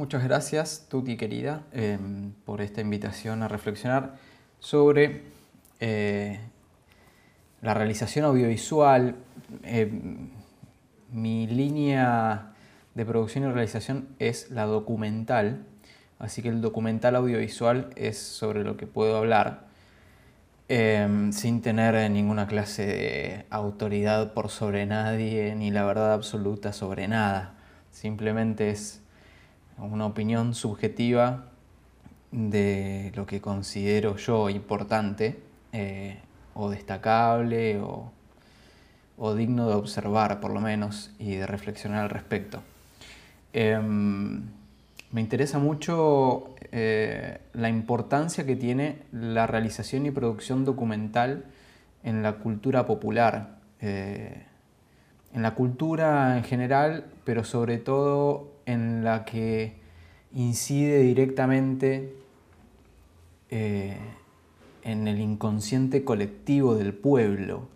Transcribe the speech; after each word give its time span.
Muchas 0.00 0.24
gracias, 0.24 0.86
Tuti 0.88 1.18
querida, 1.18 1.60
em, 1.72 2.32
por 2.46 2.62
esta 2.62 2.80
invitación 2.80 3.42
a 3.42 3.48
reflexionar 3.48 4.14
sobre 4.58 5.24
eh, 5.78 6.40
la 7.60 7.74
realización 7.74 8.24
audiovisual. 8.24 9.16
Em, 9.62 10.30
mi 11.12 11.46
línea 11.46 12.54
de 12.94 13.04
producción 13.04 13.44
y 13.44 13.48
realización 13.48 14.08
es 14.18 14.50
la 14.50 14.64
documental, 14.64 15.66
así 16.18 16.40
que 16.40 16.48
el 16.48 16.62
documental 16.62 17.14
audiovisual 17.14 17.90
es 17.94 18.16
sobre 18.16 18.64
lo 18.64 18.78
que 18.78 18.86
puedo 18.86 19.18
hablar. 19.18 19.66
Em, 20.68 21.30
sin 21.32 21.60
tener 21.60 22.10
ninguna 22.10 22.46
clase 22.46 22.86
de 22.86 23.46
autoridad 23.50 24.32
por 24.32 24.48
sobre 24.48 24.86
nadie 24.86 25.54
ni 25.56 25.70
la 25.70 25.84
verdad 25.84 26.14
absoluta 26.14 26.72
sobre 26.72 27.06
nada. 27.06 27.58
Simplemente 27.90 28.70
es 28.70 29.02
una 29.82 30.06
opinión 30.06 30.54
subjetiva 30.54 31.46
de 32.30 33.12
lo 33.14 33.26
que 33.26 33.40
considero 33.40 34.16
yo 34.16 34.50
importante 34.50 35.40
eh, 35.72 36.18
o 36.54 36.70
destacable 36.70 37.80
o, 37.80 38.12
digno 39.36 39.68
de 39.68 39.74
observar 39.74 40.40
por 40.40 40.50
lo 40.50 40.60
menos 40.60 41.10
y 41.18 41.34
de 41.34 41.46
reflexionar 41.46 42.04
al 42.04 42.10
respecto. 42.10 42.62
Em, 43.52 44.44
me 45.12 45.20
interesa 45.20 45.58
mucho 45.58 46.54
eh, 46.72 47.38
la 47.52 47.68
importancia 47.68 48.46
que 48.46 48.56
tiene 48.56 49.02
la 49.12 49.46
realización 49.46 50.06
y 50.06 50.10
producción 50.10 50.64
documental 50.64 51.44
en 52.02 52.22
la 52.22 52.34
cultura 52.34 52.86
popular, 52.86 53.58
eh, 53.80 54.46
en 55.34 55.42
la 55.42 55.54
cultura 55.54 56.38
en 56.38 56.44
general, 56.44 57.04
pero 57.24 57.44
sobre 57.44 57.78
todo 57.78 58.49
en 58.72 59.04
la 59.04 59.24
que 59.24 59.74
incide 60.32 61.00
directamente 61.00 62.14
eh, 63.50 63.96
en 64.82 65.08
el 65.08 65.20
inconsciente 65.20 66.04
colectivo 66.04 66.76
del 66.76 66.94
pueblo, 66.94 67.68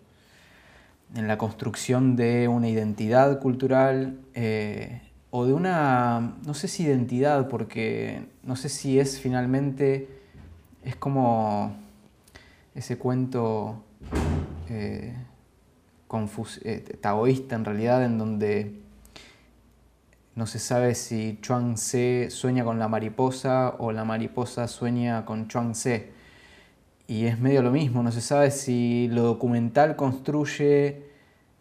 en 1.15 1.27
la 1.27 1.37
construcción 1.37 2.15
de 2.15 2.47
una 2.47 2.69
identidad 2.69 3.39
cultural 3.39 4.19
eh, 4.33 5.01
o 5.31 5.45
de 5.45 5.53
una, 5.53 6.37
no 6.45 6.53
sé 6.53 6.67
si 6.67 6.83
identidad, 6.83 7.49
porque 7.49 8.25
no 8.43 8.55
sé 8.55 8.69
si 8.69 8.99
es 8.99 9.19
finalmente, 9.19 10.07
es 10.83 10.95
como 10.95 11.75
ese 12.73 12.97
cuento 12.97 13.83
eh, 14.69 15.13
taoísta 17.01 17.55
en 17.55 17.65
realidad, 17.65 18.05
en 18.05 18.17
donde 18.17 18.84
no 20.35 20.45
se 20.47 20.59
sabe 20.59 20.95
si 20.95 21.39
Chuang 21.41 21.75
Tse 21.75 22.29
sueña 22.29 22.65
con 22.65 22.77
la 22.77 22.89
mariposa 22.89 23.75
o 23.79 23.93
la 23.93 24.03
mariposa 24.03 24.67
sueña 24.67 25.25
con 25.25 25.47
Chuang 25.47 25.71
Tse. 25.71 26.11
Y 27.07 27.25
es 27.25 27.39
medio 27.39 27.61
lo 27.61 27.71
mismo, 27.71 28.03
no 28.03 28.11
se 28.11 28.19
sabe 28.19 28.51
si 28.51 29.07
lo 29.11 29.23
documental 29.23 29.95
construye 29.95 31.03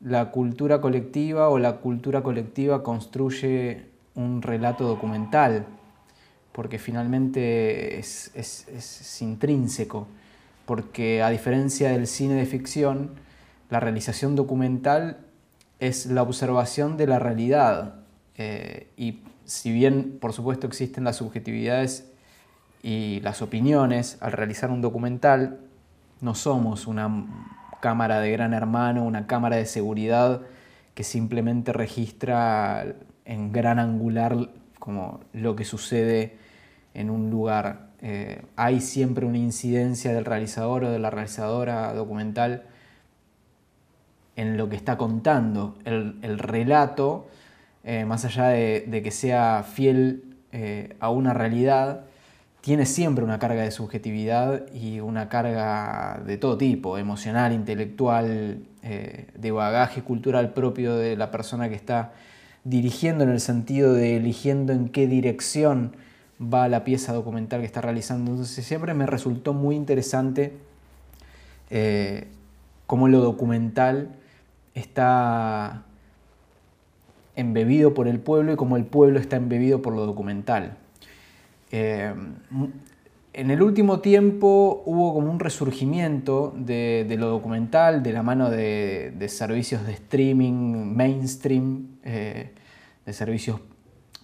la 0.01 0.33
cultura 0.33 0.81
colectiva 0.81 1.49
o 1.51 1.59
la 1.59 1.77
cultura 1.77 2.23
colectiva 2.23 2.83
construye 2.83 3.87
un 4.17 4.43
relato 4.43 4.89
documental, 4.89 5.67
porque 6.51 6.79
finalmente 6.79 7.99
es, 7.99 8.33
es 8.35 9.23
intrínseco, 9.23 10.09
porque 10.67 11.23
a 11.23 11.31
diferencia 11.31 11.91
del 11.91 12.09
cine 12.09 12.35
de 12.35 12.47
ficción, 12.47 13.11
la 13.71 13.79
realización 13.79 14.35
documental 14.35 15.19
es 15.79 16.07
la 16.07 16.23
observación 16.23 16.97
de 16.97 17.07
la 17.07 17.19
realidad, 17.19 18.04
eh, 18.37 18.89
y 18.97 19.23
si 19.45 19.73
bien, 19.73 20.19
por 20.21 20.33
supuesto, 20.33 20.67
existen 20.67 21.05
las 21.05 21.17
subjetividades 21.17 22.11
y 22.83 23.21
las 23.21 23.43
opiniones 23.43 24.19
al 24.21 24.33
realizar 24.33 24.71
un 24.71 24.81
documental, 24.81 25.61
no 26.21 26.35
somos 26.35 26.87
una 26.87 27.27
cámara 27.81 28.21
de 28.21 28.31
gran 28.33 28.55
hermano, 28.55 29.05
una 29.05 29.27
cámara 29.27 29.57
de 29.57 29.67
seguridad 29.67 30.43
que 30.95 31.05
simplemente 31.05 31.73
registra 31.73 32.87
en 33.25 33.53
gran 33.53 33.79
angular 33.79 34.51
como 34.79 35.21
lo 35.33 35.57
que 35.57 35.65
sucede 35.65 36.39
en 36.95 37.11
un 37.11 37.31
lugar. 37.31 37.89
Eh, 38.01 38.43
hay 38.57 38.81
siempre 38.81 39.27
una 39.27 39.39
incidencia 39.39 40.13
del 40.13 40.25
realizador 40.25 40.85
o 40.85 40.91
de 40.91 40.99
la 40.99 41.11
realizadora 41.11 41.93
documental 41.95 42.65
en 44.37 44.57
lo 44.57 44.69
que 44.69 44.77
está 44.77 44.97
contando. 44.97 45.77
El, 45.85 46.19
el 46.23 46.39
relato 46.39 47.29
eh, 47.85 48.07
más 48.07 48.25
allá 48.25 48.49
de, 48.49 49.01
que 49.03 49.11
sea 49.11 49.63
fiel 49.63 50.25
eh, 50.53 50.97
a 51.01 51.11
una 51.11 51.35
realidad, 51.35 52.07
tiene 52.63 52.87
siempre 52.87 53.25
una 53.25 53.39
carga 53.39 53.63
de 53.63 53.71
subjetividad 53.71 54.73
y 54.73 55.01
una 55.01 55.29
carga 55.29 56.23
de 56.25 56.39
todo 56.39 56.57
tipo, 56.57 56.97
emocional, 56.97 57.53
intelectual, 57.53 58.61
eh, 58.83 59.27
de 59.35 59.51
bagaje 59.51 60.03
cultural 60.03 60.55
propio 60.55 60.97
de 60.97 61.17
la 61.17 61.31
persona 61.31 61.69
que 61.69 61.75
está 61.75 62.13
dirigiendo 62.65 63.25
en 63.25 63.31
el 63.31 63.41
sentido 63.41 63.93
de 63.93 64.17
eligiendo 64.17 64.73
en 64.73 64.89
qué 64.89 65.07
dirección 65.07 65.95
va 66.41 66.69
la 66.69 66.85
pieza 66.85 67.13
documental 67.13 67.61
que 67.61 67.67
está 67.67 67.83
realizando. 67.83 68.31
Entonces 68.31 68.65
siempre 68.65 68.95
me 68.95 69.05
resultó 69.05 69.53
muy 69.53 69.77
interesante 69.77 70.55
cómo 72.87 73.09
lo 73.09 73.21
documental 73.21 74.09
está 74.75 75.85
embebido 77.37 77.95
por 77.95 78.09
el 78.09 78.21
pueblo 78.21 78.53
y 78.53 78.57
como 78.57 78.77
el 78.77 78.85
pueblo 78.85 79.19
está 79.19 79.37
embebido 79.37 79.83
por 79.83 79.95
lo 79.95 80.07
documental. 80.07 80.77
Eh, 81.73 82.13
en 83.33 83.51
el 83.51 83.63
último 83.63 83.99
tiempo 83.99 84.85
hubo 84.87 85.13
como 85.13 85.29
un 85.29 85.41
resurgimiento 85.41 86.55
de, 86.57 87.13
lo 87.19 87.29
documental 87.29 88.03
de 88.05 88.13
la 88.13 88.23
mano 88.23 88.49
de, 88.49 89.27
servicios 89.29 89.85
de 89.85 89.95
streaming 89.95 90.95
mainstream, 90.95 91.97
eh, 92.05 92.53
de 93.05 93.13
servicios 93.13 93.61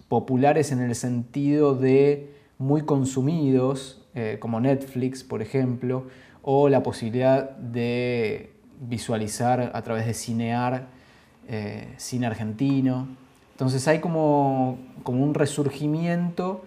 populares 0.07 0.71
en 0.71 0.79
el 0.79 0.95
sentido 0.95 1.75
de 1.75 2.31
muy 2.57 2.83
consumidos, 2.83 4.07
eh, 4.15 4.37
como 4.39 4.61
Netflix, 4.61 5.25
por 5.25 5.41
ejemplo, 5.41 6.07
o 6.41 6.69
la 6.69 6.81
posibilidad 6.81 7.49
de 7.57 8.53
visualizar 8.79 9.71
a 9.73 9.81
través 9.81 10.05
de 10.05 10.13
cinear 10.13 10.87
eh, 11.53 11.93
cine 11.97 12.27
argentino. 12.27 13.09
Entonces 13.51 13.85
hay 13.89 13.99
como, 13.99 14.79
como 15.03 15.21
un 15.21 15.33
resurgimiento 15.33 16.63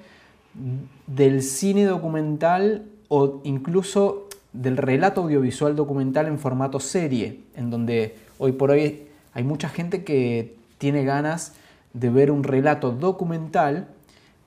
del 1.07 1.43
cine 1.43 1.87
documental 1.87 2.85
o 3.09 3.41
incluso 3.45 4.29
del 4.53 4.77
relato 4.77 5.23
audiovisual 5.23 5.75
documental 5.75 6.27
en 6.27 6.39
formato 6.39 6.81
serie, 6.81 7.41
en 7.57 7.71
donde 7.71 8.15
hoy 8.39 8.53
por 8.53 8.73
hoy 8.73 9.05
hay 9.33 9.43
mucha 9.43 9.71
gente 9.71 10.05
que 10.05 10.55
tiene 10.77 11.03
ganas 11.03 11.55
de 11.95 12.11
ver 12.11 12.31
un 12.31 12.45
relato 12.45 12.93
documental 12.93 13.89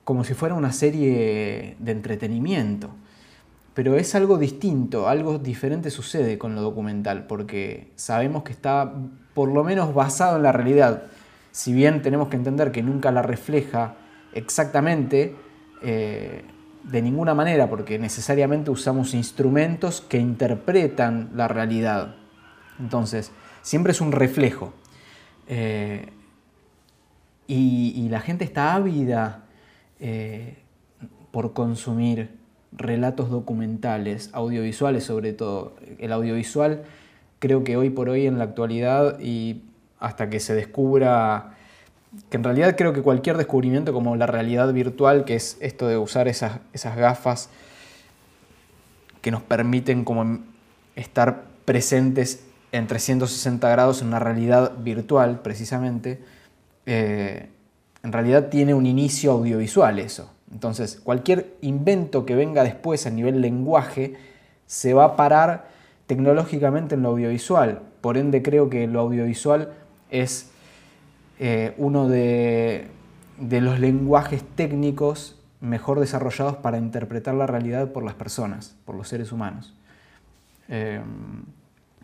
como 0.03 0.23
si 0.23 0.35
fuera 0.35 0.53
una 0.53 0.71
serie 0.71 1.75
de 1.79 1.91
entretenimiento. 1.91 2.91
Pero 3.77 3.95
es 3.95 4.15
algo 4.15 4.39
distinto, 4.39 5.07
algo 5.07 5.37
diferente 5.37 5.91
sucede 5.91 6.39
con 6.39 6.55
lo 6.55 6.61
documental, 6.63 7.27
porque 7.27 7.91
sabemos 7.95 8.41
que 8.41 8.51
está 8.51 8.91
por 9.35 9.49
lo 9.49 9.63
menos 9.63 9.93
basado 9.93 10.37
en 10.37 10.41
la 10.41 10.51
realidad. 10.51 11.03
Si 11.51 11.73
bien 11.73 12.01
tenemos 12.01 12.29
que 12.29 12.37
entender 12.37 12.71
que 12.71 12.81
nunca 12.81 13.11
la 13.11 13.21
refleja 13.21 13.93
exactamente, 14.33 15.35
eh, 15.83 16.43
de 16.85 17.01
ninguna 17.03 17.35
manera, 17.35 17.69
porque 17.69 17.99
necesariamente 17.99 18.71
usamos 18.71 19.13
instrumentos 19.13 20.01
que 20.01 20.17
interpretan 20.17 21.29
la 21.35 21.47
realidad. 21.47 22.15
Entonces, 22.79 23.31
siempre 23.61 23.91
es 23.91 24.01
un 24.01 24.11
reflejo. 24.11 24.73
Eh, 25.47 26.09
y, 27.45 28.07
la 28.09 28.21
gente 28.21 28.43
está 28.43 28.73
ávida 28.73 29.43
eh, 29.99 30.63
por 31.29 31.53
consumir 31.53 32.46
relatos 32.77 33.29
documentales, 33.29 34.29
audiovisuales 34.33 35.03
sobre 35.03 35.33
todo. 35.33 35.75
El 35.99 36.11
audiovisual 36.11 36.83
creo 37.39 37.63
que 37.63 37.77
hoy 37.77 37.89
por 37.89 38.09
hoy 38.09 38.27
en 38.27 38.37
la 38.37 38.45
actualidad 38.45 39.19
y 39.19 39.63
hasta 39.99 40.29
que 40.29 40.39
se 40.39 40.53
descubra, 40.55 41.55
que 42.29 42.37
en 42.37 42.43
realidad 42.43 42.75
creo 42.77 42.93
que 42.93 43.01
cualquier 43.01 43.37
descubrimiento 43.37 43.93
como 43.93 44.15
la 44.15 44.27
realidad 44.27 44.71
virtual, 44.73 45.25
que 45.25 45.35
es 45.35 45.57
esto 45.59 45.87
de 45.87 45.97
usar 45.97 46.27
esas, 46.27 46.59
esas 46.73 46.95
gafas 46.95 47.49
que 49.21 49.31
nos 49.31 49.41
permiten 49.41 50.03
como 50.03 50.39
estar 50.95 51.45
presentes 51.65 52.45
en 52.71 52.87
360 52.87 53.69
grados 53.69 54.01
en 54.01 54.09
una 54.09 54.19
realidad 54.19 54.73
virtual 54.77 55.41
precisamente, 55.41 56.21
eh, 56.85 57.49
en 58.03 58.11
realidad 58.11 58.49
tiene 58.49 58.73
un 58.73 58.85
inicio 58.85 59.31
audiovisual 59.31 59.99
eso. 59.99 60.31
Entonces, 60.51 60.99
cualquier 61.03 61.55
invento 61.61 62.25
que 62.25 62.35
venga 62.35 62.63
después 62.63 63.05
a 63.05 63.09
nivel 63.09 63.41
lenguaje 63.41 64.15
se 64.65 64.93
va 64.93 65.05
a 65.05 65.15
parar 65.15 65.67
tecnológicamente 66.07 66.95
en 66.95 67.03
lo 67.03 67.09
audiovisual. 67.09 67.81
Por 68.01 68.17
ende 68.17 68.41
creo 68.41 68.69
que 68.69 68.87
lo 68.87 69.01
audiovisual 69.01 69.73
es 70.09 70.51
eh, 71.39 71.73
uno 71.77 72.07
de, 72.07 72.87
los 73.39 73.79
lenguajes 73.79 74.43
técnicos 74.55 75.35
mejor 75.59 75.99
desarrollados 75.99 76.55
para 76.57 76.77
interpretar 76.77 77.33
la 77.35 77.45
realidad 77.47 77.91
por 77.91 78.03
las 78.03 78.13
personas, 78.13 78.75
por 78.85 78.95
los 78.95 79.07
seres 79.07 79.31
humanos. 79.31 79.73
Eh, 80.69 81.01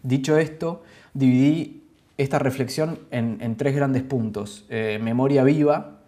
dicho 0.01 0.37
esto, 0.37 0.83
dividí 1.13 1.83
esta 2.17 2.39
reflexión 2.39 2.99
en, 3.11 3.55
tres 3.55 3.75
grandes 3.75 4.03
puntos. 4.03 4.65
Eh, 4.69 4.99
memoria 5.01 5.43
viva, 5.43 5.99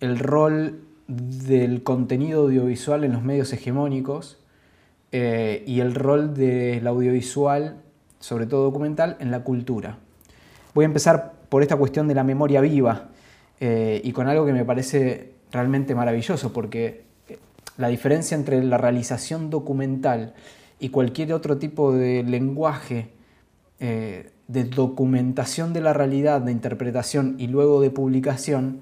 el 0.00 0.18
rol 0.18 0.80
del 1.10 1.82
contenido 1.82 2.42
audiovisual 2.42 3.04
en 3.04 3.12
los 3.12 3.22
medios 3.22 3.52
hegemónicos 3.52 4.38
eh, 5.12 5.64
y 5.66 5.80
el 5.80 5.94
rol 5.94 6.34
del 6.34 6.86
audiovisual, 6.86 7.76
sobre 8.20 8.46
todo 8.46 8.64
documental, 8.64 9.16
en 9.20 9.30
la 9.30 9.42
cultura. 9.44 9.98
Voy 10.74 10.84
a 10.84 10.86
empezar 10.86 11.34
por 11.48 11.62
esta 11.62 11.76
cuestión 11.76 12.06
de 12.08 12.14
la 12.14 12.24
memoria 12.24 12.60
viva 12.60 13.08
y 13.62 14.12
con 14.12 14.26
algo 14.26 14.46
que 14.46 14.54
me 14.54 14.64
parece 14.64 15.34
realmente 15.52 15.94
maravilloso 15.94 16.52
porque 16.52 17.04
eh, 17.28 17.38
la 17.76 17.88
diferencia 17.88 18.36
entre 18.36 18.62
la 18.62 18.78
realización 18.78 19.50
documental 19.50 20.34
y 20.78 20.90
cualquier 20.90 21.32
otro 21.32 21.58
tipo 21.58 21.92
de 21.92 22.22
lenguaje 22.22 23.10
eh, 23.78 24.30
de 24.48 24.64
documentación 24.64 25.72
de 25.72 25.80
la 25.80 25.92
realidad, 25.92 26.40
de 26.40 26.52
interpretación 26.52 27.36
y 27.38 27.46
luego 27.46 27.80
de 27.80 27.90
publicación, 27.90 28.80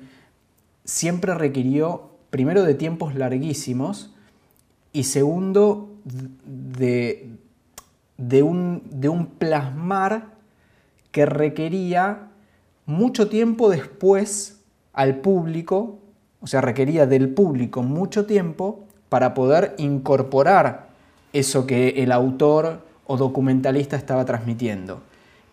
siempre 0.85 1.35
requirió, 1.35 2.11
primero, 2.31 2.63
de 2.63 2.75
tiempos 2.75 3.15
larguísimos 3.15 4.15
y 4.93 5.05
segundo, 5.05 5.91
de, 6.05 7.31
de, 8.17 8.43
un, 8.43 8.83
de 8.91 9.09
un 9.09 9.27
plasmar 9.27 10.35
que 11.11 11.27
requería 11.27 12.29
mucho 12.87 13.29
tiempo 13.29 13.71
después 13.71 14.61
al 14.93 15.17
público 15.17 15.99
o 16.41 16.47
sea, 16.47 16.61
requería 16.61 17.07
del 17.07 17.31
público 17.31 17.83
mucho 17.83 18.27
tiempo 18.27 18.85
para 19.09 19.35
poder 19.35 19.75
incorporar 19.79 20.89
eso 21.33 21.67
que 21.67 22.03
el 22.03 22.13
autor 22.13 22.83
o 23.07 23.17
documentalista 23.17 23.97
estaba 23.97 24.25
transmitiendo. 24.25 25.01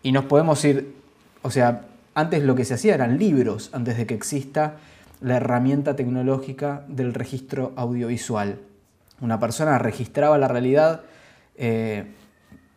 Y 0.02 0.12
nos 0.12 0.26
podemos 0.26 0.64
ir, 0.64 0.94
o 1.42 1.50
sea, 1.50 1.86
antes 2.14 2.42
lo 2.42 2.54
que 2.54 2.64
se 2.64 2.74
hacía 2.74 2.94
eran 2.94 3.18
libros, 3.18 3.70
antes 3.72 3.96
de 3.96 4.06
que 4.06 4.14
exista 4.14 4.76
la 5.20 5.36
herramienta 5.36 5.96
tecnológica 5.96 6.84
del 6.88 7.14
registro 7.14 7.72
audiovisual. 7.76 8.60
Una 9.20 9.40
persona 9.40 9.78
registraba 9.78 10.38
la 10.38 10.48
realidad 10.48 11.02
eh, 11.56 12.06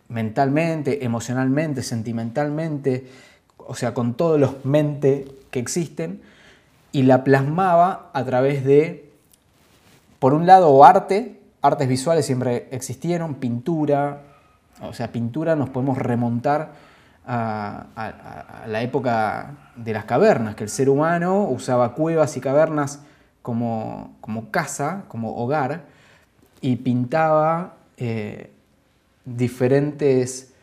mentalmente, 0.08 1.04
emocionalmente, 1.06 1.84
sentimentalmente, 1.84 3.08
o 3.58 3.76
sea, 3.76 3.94
con 3.94 4.14
todos 4.14 4.40
los 4.40 4.66
mente 4.66 5.28
que 5.52 5.60
existen, 5.60 6.22
y 6.92 7.04
la 7.04 7.24
plasmaba 7.24 8.10
a 8.14 8.24
través 8.26 8.64
de, 8.66 9.12
por 10.18 10.34
un 10.34 10.48
lado, 10.48 10.84
arte, 10.84 11.40
artes 11.62 11.88
visuales 11.88 12.26
siempre 12.26 12.68
existieron, 12.72 13.36
pintura, 13.36 14.24
o 14.82 14.94
sea, 14.94 15.12
pintura 15.12 15.56
nos 15.56 15.70
podemos 15.70 15.98
remontar 15.98 16.89
a, 17.32 18.64
la 18.68 18.82
época 18.82 19.72
de 19.76 19.94
las 19.94 20.06
cavernas, 20.06 20.56
que 20.56 20.64
el 20.64 20.70
ser 20.70 20.90
humano 20.90 21.44
usaba 21.44 21.94
cuevas 21.94 22.36
y 22.38 22.42
cavernas 22.42 23.04
como, 23.44 24.16
como 24.20 24.50
casa, 24.50 25.04
como 25.08 25.38
hogar, 25.38 25.84
y 26.60 26.78
pintaba 26.78 27.76
eh, 27.98 28.52
diferentes 29.26 30.54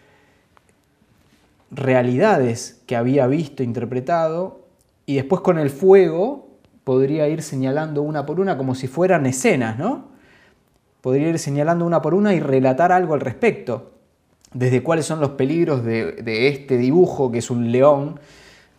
realidades 1.71 2.83
que 2.87 2.97
había 2.97 3.29
visto, 3.29 3.63
interpretado, 3.63 4.61
y 5.07 5.15
después 5.15 5.43
con 5.43 5.59
el 5.59 5.71
fuego 5.71 6.49
podría 6.83 7.29
ir 7.29 7.43
señalando 7.43 8.03
una 8.03 8.27
por 8.27 8.41
una 8.41 8.59
como 8.59 8.75
si 8.75 8.89
fueran 8.89 9.25
escenas, 9.27 9.79
¿no? 9.79 10.09
Podría 11.01 11.29
ir 11.29 11.39
señalando 11.39 11.87
una 11.87 12.03
por 12.03 12.15
una 12.15 12.35
y 12.35 12.41
relatar 12.41 12.91
algo 12.91 13.15
al 13.15 13.21
respecto. 13.21 13.93
Desde 14.53 14.83
cuáles 14.83 15.07
son 15.07 15.21
los 15.21 15.31
peligros 15.31 15.85
de, 15.85 16.49
este 16.49 16.77
dibujo, 16.79 17.31
que 17.31 17.39
es 17.39 17.51
un 17.51 17.73
león. 17.73 18.21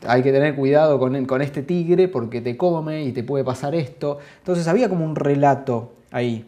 Hay 0.05 0.23
que 0.23 0.31
tener 0.31 0.55
cuidado 0.55 0.99
con, 0.99 1.41
este 1.41 1.63
tigre 1.63 2.07
porque 2.07 2.41
te 2.41 2.57
come 2.57 3.03
y 3.03 3.11
te 3.11 3.23
puede 3.23 3.43
pasar 3.43 3.75
esto. 3.75 4.19
Entonces 4.39 4.67
había 4.67 4.89
como 4.89 5.05
un 5.05 5.15
relato 5.15 5.93
ahí. 6.11 6.45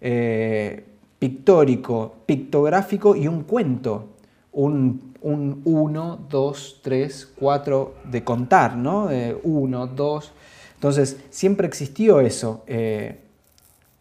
Eh, 0.00 0.84
pictórico, 1.18 2.16
pictográfico 2.26 3.16
y 3.16 3.28
un 3.28 3.42
cuento. 3.44 4.08
Un 4.52 5.12
un 5.22 5.62
1, 5.64 6.26
2, 6.28 6.80
3, 6.82 7.32
4 7.38 7.94
de 8.04 8.24
contar, 8.24 8.76
¿no? 8.76 9.08
1, 9.42 9.86
2. 9.86 10.32
Entonces, 10.74 11.18
siempre 11.30 11.66
existió 11.66 12.20
eso, 12.20 12.64
eh, 12.66 13.20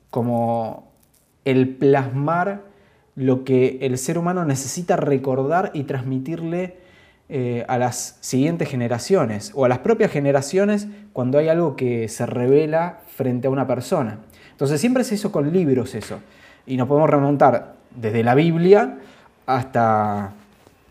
como 0.09 0.91
el 1.45 1.75
plasmar 1.75 2.63
lo 3.15 3.43
que 3.43 3.79
el 3.81 3.97
ser 3.97 4.17
humano 4.17 4.45
necesita 4.45 4.95
recordar 4.95 5.71
y 5.73 5.83
transmitirle 5.83 6.77
eh, 7.29 7.65
a 7.67 7.77
las 7.77 8.17
siguientes 8.19 8.69
generaciones 8.69 9.51
o 9.55 9.65
a 9.65 9.69
las 9.69 9.79
propias 9.79 10.11
generaciones 10.11 10.87
cuando 11.13 11.37
hay 11.37 11.47
algo 11.47 11.75
que 11.75 12.07
se 12.07 12.25
revela 12.25 12.99
frente 13.15 13.47
a 13.47 13.49
una 13.49 13.67
persona. 13.67 14.19
Entonces 14.51 14.81
siempre 14.81 15.03
se 15.03 15.15
hizo 15.15 15.31
con 15.31 15.51
libros 15.51 15.95
eso. 15.95 16.19
Y 16.65 16.77
nos 16.77 16.87
podemos 16.87 17.09
remontar 17.09 17.75
desde 17.95 18.23
la 18.23 18.35
Biblia 18.35 18.99
hasta 19.45 20.33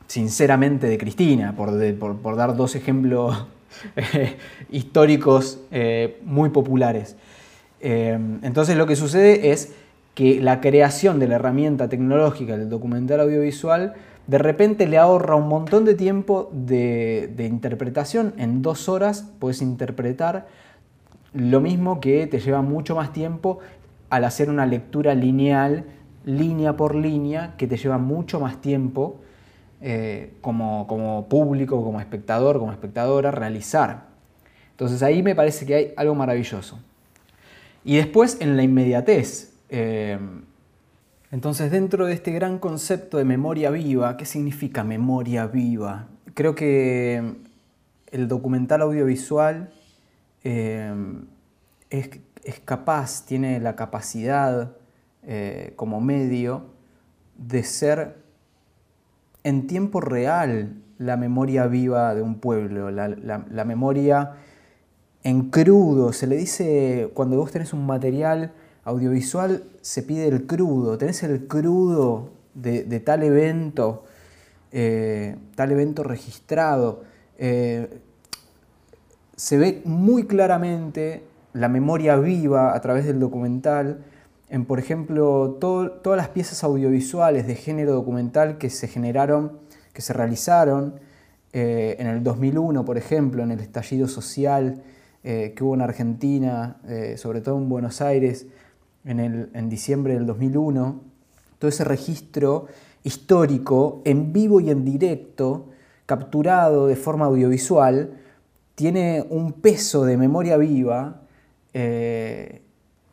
sinceramente 0.07 0.89
de 0.89 0.99
Cristina, 0.99 1.55
por, 1.55 2.37
dar 2.37 2.57
dos 2.57 2.75
ejemplos 2.75 3.47
históricos 4.71 5.61
eh, 5.71 6.21
muy 6.25 6.49
populares. 6.49 7.17
Eh, 7.81 8.19
entonces 8.43 8.77
lo 8.77 8.87
que 8.87 8.97
sucede 8.97 9.53
es 9.53 9.73
que 10.21 10.39
la 10.39 10.61
creación 10.61 11.19
de 11.19 11.27
la 11.29 11.37
herramienta 11.37 11.89
tecnológica 11.89 12.59
del 12.59 12.69
documental 12.69 13.21
audiovisual 13.21 13.95
de 14.27 14.37
repente 14.37 14.87
le 14.87 14.99
ahorra 14.99 15.35
un 15.35 15.49
montón 15.49 15.87
de 15.87 15.95
tiempo 15.95 16.51
de, 16.53 17.33
interpretación. 17.39 18.35
En 18.37 18.61
dos 18.61 18.91
horas 18.91 19.33
puedes 19.39 19.63
interpretar 19.63 20.47
lo 21.33 21.63
mismo 21.63 22.01
que 22.01 22.27
te 22.27 22.39
lleva 22.39 22.61
mucho 22.61 22.95
más 22.95 23.15
tiempo 23.15 23.61
al 24.11 24.25
hacer 24.25 24.51
una 24.51 24.67
lectura 24.67 25.15
lineal, 25.15 25.87
línea 26.27 26.77
por 26.77 26.95
línea, 26.95 27.55
que 27.57 27.67
te 27.67 27.79
lleva 27.79 27.97
mucho 27.97 28.41
más 28.41 28.61
tiempo 28.61 29.23
eh, 29.81 30.35
como, 30.43 30.87
como 30.87 31.31
público, 31.31 31.83
como 31.83 31.99
espectador, 31.99 32.59
como 32.59 32.73
espectadora, 32.73 33.31
realizar. 33.31 34.09
Entonces 34.73 35.03
ahí 35.03 35.23
me 35.23 35.35
parece 35.35 35.65
que 35.65 35.75
hay 35.75 35.95
algo 35.97 36.15
maravilloso. 36.15 36.79
Y 37.87 37.97
después 37.97 38.37
en 38.43 38.59
la 38.59 38.63
inmediatez. 38.63 39.50
Eh, 39.71 40.19
entonces 41.31 41.71
dentro 41.71 42.07
de 42.07 42.13
este 42.13 42.33
gran 42.33 42.59
concepto 42.59 43.17
de 43.17 43.25
memoria 43.25 43.71
viva, 43.71 44.17
¿qué 44.17 44.27
significa 44.27 44.85
memoria 44.85 45.47
viva? 45.47 46.09
Creo 46.35 46.55
que 46.55 47.37
el 48.11 48.29
documental 48.29 48.83
audiovisual 48.83 49.73
eh, 50.45 50.93
es, 51.89 52.11
es, 52.45 52.61
capaz, 52.61 53.25
tiene 53.27 53.61
la 53.61 53.77
capacidad 53.77 54.77
como 55.77 56.01
medio 56.01 56.71
de 57.37 57.63
ser 57.63 58.17
en 59.45 59.67
tiempo 59.67 60.01
real 60.01 60.77
la 60.99 61.17
memoria 61.17 61.67
viva 61.67 62.15
de 62.15 62.21
un 62.21 62.39
pueblo, 62.41 62.91
la, 62.91 63.65
memoria 63.65 64.35
en 65.23 65.49
crudo. 65.49 66.13
Se 66.13 66.27
le 66.27 66.37
dice, 66.37 67.11
cuando 67.15 67.39
vos 67.39 67.51
tenés 67.51 67.73
un 67.73 67.87
material 67.87 68.53
audiovisual, 68.85 69.65
se 69.81 70.03
pide 70.03 70.29
el 70.29 70.47
crudo, 70.47 70.99
tenés 70.99 71.23
el 71.23 71.47
crudo 71.47 72.31
de, 72.55 73.01
tal 73.01 73.23
evento, 73.23 74.05
eh, 74.73 75.37
tal 75.55 75.73
evento 75.73 76.03
registrado. 76.03 77.03
Eh, 77.39 78.01
se 79.37 79.59
ve 79.59 79.83
muy 79.85 80.27
claramente 80.27 81.25
la 81.53 81.69
memoria 81.69 82.17
viva 82.17 82.75
a 82.75 82.81
través 82.81 83.07
del 83.07 83.19
documental 83.19 84.05
en, 84.49 84.65
por 84.65 84.79
ejemplo, 84.79 85.59
todas 85.61 86.17
las 86.17 86.29
piezas 86.29 86.65
audiovisuales 86.65 87.47
de 87.47 87.55
género 87.55 87.93
documental 87.93 88.59
que 88.59 88.69
se 88.69 88.89
generaron, 88.89 89.59
que 89.93 90.03
se 90.03 90.13
realizaron 90.13 90.97
eh, 91.53 91.97
en 91.99 92.09
el 92.09 92.23
2001, 92.23 92.85
por 92.85 92.99
ejemplo, 92.99 93.43
en 93.43 93.53
el 93.53 93.61
estallido 93.61 94.09
social 94.09 94.83
que 95.23 95.55
hubo 95.61 95.75
en 95.75 95.83
Argentina, 95.83 96.79
sobre 97.17 97.43
todo 97.43 97.59
en 97.59 97.69
Buenos 97.69 98.01
Aires, 98.01 98.47
en, 99.05 99.51
en 99.53 99.69
diciembre 99.69 100.15
del 100.15 100.27
2001, 100.27 101.01
todo 101.59 101.69
ese 101.69 101.85
registro 101.85 102.67
histórico 103.03 104.03
en 104.05 104.33
vivo 104.33 104.61
y 104.61 104.71
en 104.71 104.85
directo, 104.85 105.69
capturado 106.07 106.87
de 106.87 106.97
forma 106.97 107.27
audiovisual, 107.27 108.19
tiene 108.75 109.27
un 109.29 109.53
peso 109.53 110.05
de 110.05 110.17
memoria 110.17 110.57
viva 110.57 111.23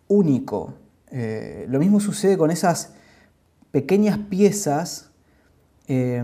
único. 0.07 0.73
Eh, 1.11 1.65
lo 1.69 1.79
mismo 1.79 1.99
sucede 1.99 2.37
con 2.37 2.51
esas 2.51 2.93
pequeñas 3.71 4.17
piezas 4.17 5.11
eh, 5.87 6.23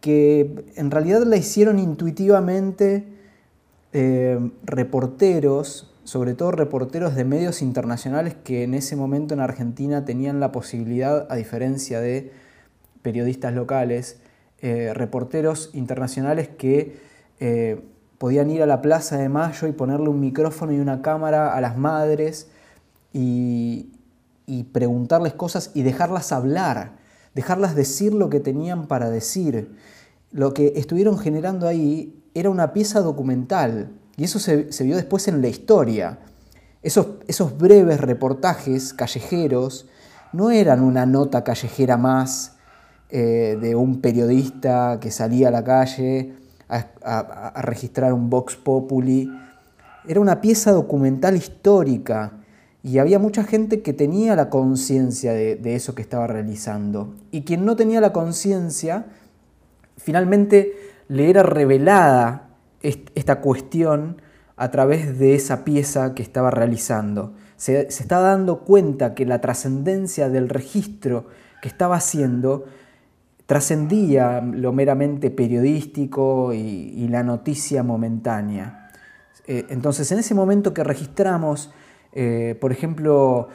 que 0.00 0.64
en 0.74 0.90
realidad 0.90 1.22
la 1.24 1.36
hicieron 1.36 1.78
intuitivamente 1.78 3.04
eh, 3.92 4.50
reporteros 4.64 5.92
sobre 6.06 6.34
todo 6.34 6.52
reporteros 6.52 7.16
de 7.16 7.24
medios 7.24 7.62
internacionales 7.62 8.36
que 8.44 8.62
en 8.62 8.74
ese 8.74 8.94
momento 8.94 9.34
en 9.34 9.40
Argentina 9.40 10.04
tenían 10.04 10.38
la 10.38 10.52
posibilidad, 10.52 11.26
a 11.28 11.34
diferencia 11.34 12.00
de 12.00 12.32
periodistas 13.02 13.52
locales, 13.54 14.20
eh, 14.60 14.92
reporteros 14.94 15.70
internacionales 15.74 16.48
que 16.48 16.96
eh, 17.40 17.82
podían 18.18 18.50
ir 18.50 18.62
a 18.62 18.66
la 18.66 18.82
Plaza 18.82 19.16
de 19.18 19.28
Mayo 19.28 19.66
y 19.66 19.72
ponerle 19.72 20.08
un 20.08 20.20
micrófono 20.20 20.72
y 20.72 20.78
una 20.78 21.02
cámara 21.02 21.52
a 21.52 21.60
las 21.60 21.76
madres 21.76 22.50
y, 23.12 23.90
y 24.46 24.62
preguntarles 24.62 25.34
cosas 25.34 25.72
y 25.74 25.82
dejarlas 25.82 26.30
hablar, 26.30 26.92
dejarlas 27.34 27.74
decir 27.74 28.14
lo 28.14 28.30
que 28.30 28.38
tenían 28.38 28.86
para 28.86 29.10
decir. 29.10 29.74
Lo 30.30 30.54
que 30.54 30.74
estuvieron 30.76 31.18
generando 31.18 31.66
ahí 31.66 32.22
era 32.32 32.48
una 32.48 32.72
pieza 32.72 33.00
documental 33.00 33.90
y 34.16 34.24
eso 34.24 34.38
se, 34.38 34.66
vio 34.84 34.96
después 34.96 35.28
en 35.28 35.42
la 35.42 35.48
historia. 35.48 36.18
Esos, 36.82 37.58
breves 37.58 38.00
reportajes 38.00 38.94
callejeros 38.94 39.86
no 40.32 40.50
eran 40.50 40.80
una 40.80 41.04
nota 41.04 41.44
callejera 41.44 41.96
más 41.96 42.56
eh, 43.10 43.58
de 43.60 43.74
un 43.74 44.00
periodista 44.00 44.98
que 45.00 45.10
salía 45.10 45.48
a 45.48 45.50
la 45.50 45.64
calle 45.64 46.34
a, 46.68 47.60
registrar 47.62 48.12
un 48.12 48.30
Vox 48.30 48.56
Populi. 48.56 49.30
Era 50.06 50.20
una 50.20 50.40
pieza 50.40 50.72
documental 50.72 51.36
histórica 51.36 52.32
y 52.82 52.98
había 52.98 53.18
mucha 53.18 53.44
gente 53.44 53.82
que 53.82 53.92
tenía 53.92 54.36
la 54.36 54.48
conciencia 54.48 55.32
de, 55.32 55.74
eso 55.74 55.94
que 55.94 56.02
estaba 56.02 56.26
realizando. 56.26 57.14
Y 57.32 57.42
quien 57.42 57.64
no 57.64 57.76
tenía 57.76 58.00
la 58.00 58.12
conciencia, 58.12 59.06
finalmente 59.96 60.72
le 61.08 61.28
era 61.28 61.42
revelada 61.42 62.45
esta 63.14 63.40
cuestión 63.40 64.20
a 64.56 64.70
través 64.70 65.18
de 65.18 65.34
esa 65.34 65.64
pieza 65.64 66.14
que 66.14 66.22
estaba 66.22 66.50
realizando. 66.50 67.34
Se, 67.56 67.80
estaba 67.80 68.30
dando 68.30 68.60
cuenta 68.60 69.14
que 69.14 69.26
la 69.26 69.40
trascendencia 69.40 70.28
del 70.28 70.48
registro 70.48 71.26
que 71.60 71.68
estaba 71.68 71.96
haciendo 71.96 72.64
trascendía 73.46 74.40
lo 74.40 74.72
meramente 74.72 75.30
periodístico 75.30 76.52
y, 76.52 77.06
la 77.08 77.22
noticia 77.22 77.82
momentánea. 77.82 78.90
Eh, 79.46 79.66
entonces, 79.68 80.10
en 80.10 80.18
ese 80.18 80.34
momento 80.34 80.74
que 80.74 80.82
registramos, 80.82 81.72
eh, 82.12 82.56
por 82.60 82.72
ejemplo, 82.72 83.48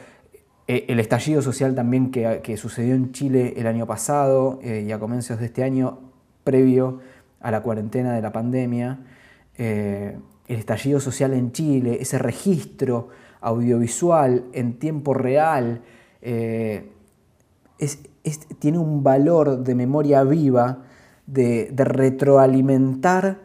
eh, 0.66 0.86
el 0.88 0.98
estallido 0.98 1.42
social 1.42 1.74
también 1.74 2.10
que, 2.10 2.56
sucedió 2.56 2.94
en 2.94 3.12
Chile 3.12 3.54
el 3.56 3.66
año 3.66 3.86
pasado 3.86 4.60
y 4.62 4.90
a 4.90 4.98
comienzos 4.98 5.38
de 5.38 5.46
este 5.46 5.62
año, 5.62 5.98
previo 6.44 7.00
a 7.40 7.50
la 7.50 7.62
cuarentena 7.62 8.14
de 8.14 8.22
la 8.22 8.32
pandemia, 8.32 9.00
el 9.56 10.22
estallido 10.46 11.00
social 11.00 11.32
en 11.34 11.52
Chile, 11.52 11.98
ese 12.00 12.18
registro 12.18 13.08
audiovisual 13.40 14.44
en 14.52 14.78
tiempo 14.78 15.14
real, 15.14 15.82
es, 17.82 17.98
tiene 18.58 18.78
un 18.78 19.02
valor 19.02 19.64
de 19.64 19.74
memoria 19.74 20.22
viva, 20.24 20.84
de, 21.26 21.72
retroalimentar 21.76 23.40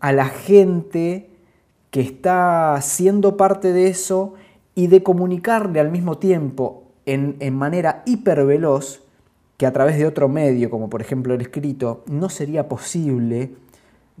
a 0.00 0.12
la 0.12 0.26
gente 0.26 1.30
que 1.90 2.00
está 2.00 2.78
siendo 2.82 3.36
parte 3.36 3.72
de 3.72 3.88
eso 3.88 4.34
y 4.74 4.86
de 4.88 5.02
comunicarle 5.02 5.80
al 5.80 5.90
mismo 5.90 6.18
tiempo 6.18 6.84
en 7.06 7.56
manera 7.56 8.02
hiperveloz, 8.04 9.02
que 9.56 9.66
a 9.66 9.72
través 9.72 9.98
de 9.98 10.06
otro 10.06 10.28
medio, 10.28 10.70
como 10.70 10.88
por 10.88 11.00
ejemplo 11.00 11.34
el 11.34 11.40
escrito, 11.40 12.04
no 12.06 12.28
sería 12.28 12.68
posible 12.68 13.54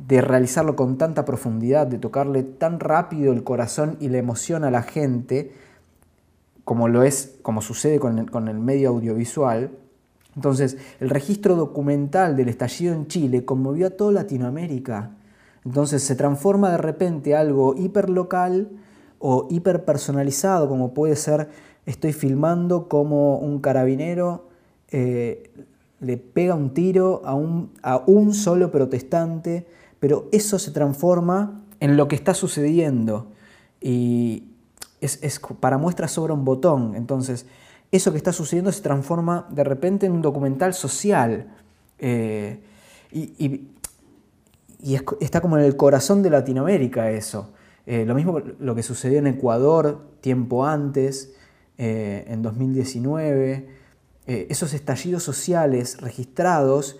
de 0.06 0.20
realizarlo 0.20 0.76
con 0.76 0.96
tanta 0.96 1.24
profundidad, 1.24 1.86
de 1.86 1.98
tocarle 1.98 2.42
tan 2.42 2.80
rápido 2.80 3.32
el 3.32 3.44
corazón 3.44 3.96
y 4.00 4.08
la 4.08 4.18
emoción 4.18 4.64
a 4.64 4.70
la 4.70 4.82
gente, 4.82 5.52
como 6.64 6.88
lo 6.88 7.02
es, 7.02 7.36
como 7.42 7.62
sucede 7.62 7.98
con 7.98 8.48
el, 8.48 8.58
medio 8.58 8.90
audiovisual. 8.90 9.70
Entonces, 10.36 10.76
el 11.00 11.10
registro 11.10 11.56
documental 11.56 12.36
del 12.36 12.48
estallido 12.48 12.94
en 12.94 13.08
Chile 13.08 13.44
conmovió 13.44 13.88
a 13.88 13.90
toda 13.90 14.12
Latinoamérica. 14.12 15.10
Entonces 15.64 16.02
se 16.02 16.14
transforma 16.14 16.70
de 16.70 16.78
repente 16.78 17.34
algo 17.34 17.74
hiperlocal 17.76 18.68
o 19.18 19.48
hiperpersonalizado, 19.50 20.68
como 20.68 20.94
puede 20.94 21.16
ser, 21.16 21.48
estoy 21.84 22.12
filmando 22.12 22.88
como 22.88 23.38
un 23.38 23.60
carabinero 23.60 24.48
eh, 24.90 25.50
le 26.00 26.16
pega 26.16 26.54
un 26.54 26.72
tiro 26.72 27.22
a 27.24 27.34
un, 27.34 27.72
a 27.82 27.98
un 27.98 28.32
solo 28.32 28.70
protestante, 28.70 29.66
pero 30.00 30.28
eso 30.32 30.58
se 30.58 30.70
transforma 30.70 31.64
en 31.80 31.96
lo 31.96 32.08
que 32.08 32.16
está 32.16 32.34
sucediendo. 32.34 33.32
Y, 33.80 34.44
es, 35.00 35.40
para 35.60 35.78
muestra 35.78 36.08
sobre 36.08 36.32
un 36.32 36.44
botón. 36.44 36.94
Entonces, 36.94 37.46
eso 37.90 38.10
que 38.10 38.18
está 38.18 38.32
sucediendo 38.32 38.72
se 38.72 38.82
transforma 38.82 39.46
de 39.50 39.64
repente 39.64 40.06
en 40.06 40.12
un 40.12 40.22
documental 40.22 40.74
social. 40.74 41.54
Eh, 41.98 42.60
y, 43.12 43.68
está 45.20 45.40
como 45.40 45.58
en 45.58 45.64
el 45.64 45.76
corazón 45.76 46.22
de 46.22 46.30
Latinoamérica 46.30 47.10
eso. 47.10 47.52
Eh, 47.86 48.04
lo 48.04 48.14
mismo 48.14 48.38
lo 48.38 48.74
que 48.74 48.82
sucedió 48.82 49.18
en 49.18 49.26
Ecuador 49.26 50.06
tiempo 50.20 50.66
antes, 50.66 51.34
eh, 51.78 52.24
en 52.28 52.42
2019. 52.42 53.76
esos 54.26 54.74
estallidos 54.74 55.22
sociales 55.22 55.96
registrados 56.02 56.98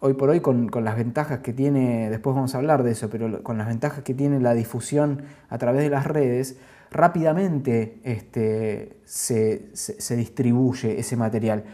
hoy 0.00 0.14
por 0.14 0.30
hoy 0.30 0.40
con, 0.40 0.70
las 0.82 0.96
ventajas 0.96 1.40
que 1.40 1.52
tiene, 1.52 2.10
después 2.10 2.34
vamos 2.34 2.54
a 2.54 2.58
hablar 2.58 2.82
de 2.82 2.92
eso, 2.92 3.08
pero 3.08 3.42
con 3.42 3.58
las 3.58 3.68
ventajas 3.68 4.02
que 4.02 4.14
tiene 4.14 4.40
la 4.40 4.54
difusión 4.54 5.22
a 5.48 5.58
través 5.58 5.82
de 5.82 5.90
las 5.90 6.06
redes, 6.06 6.56
rápidamente 6.90 8.00
este, 8.02 8.96
se, 9.04 10.16
distribuye 10.16 10.98
ese 10.98 11.16
material. 11.16 11.64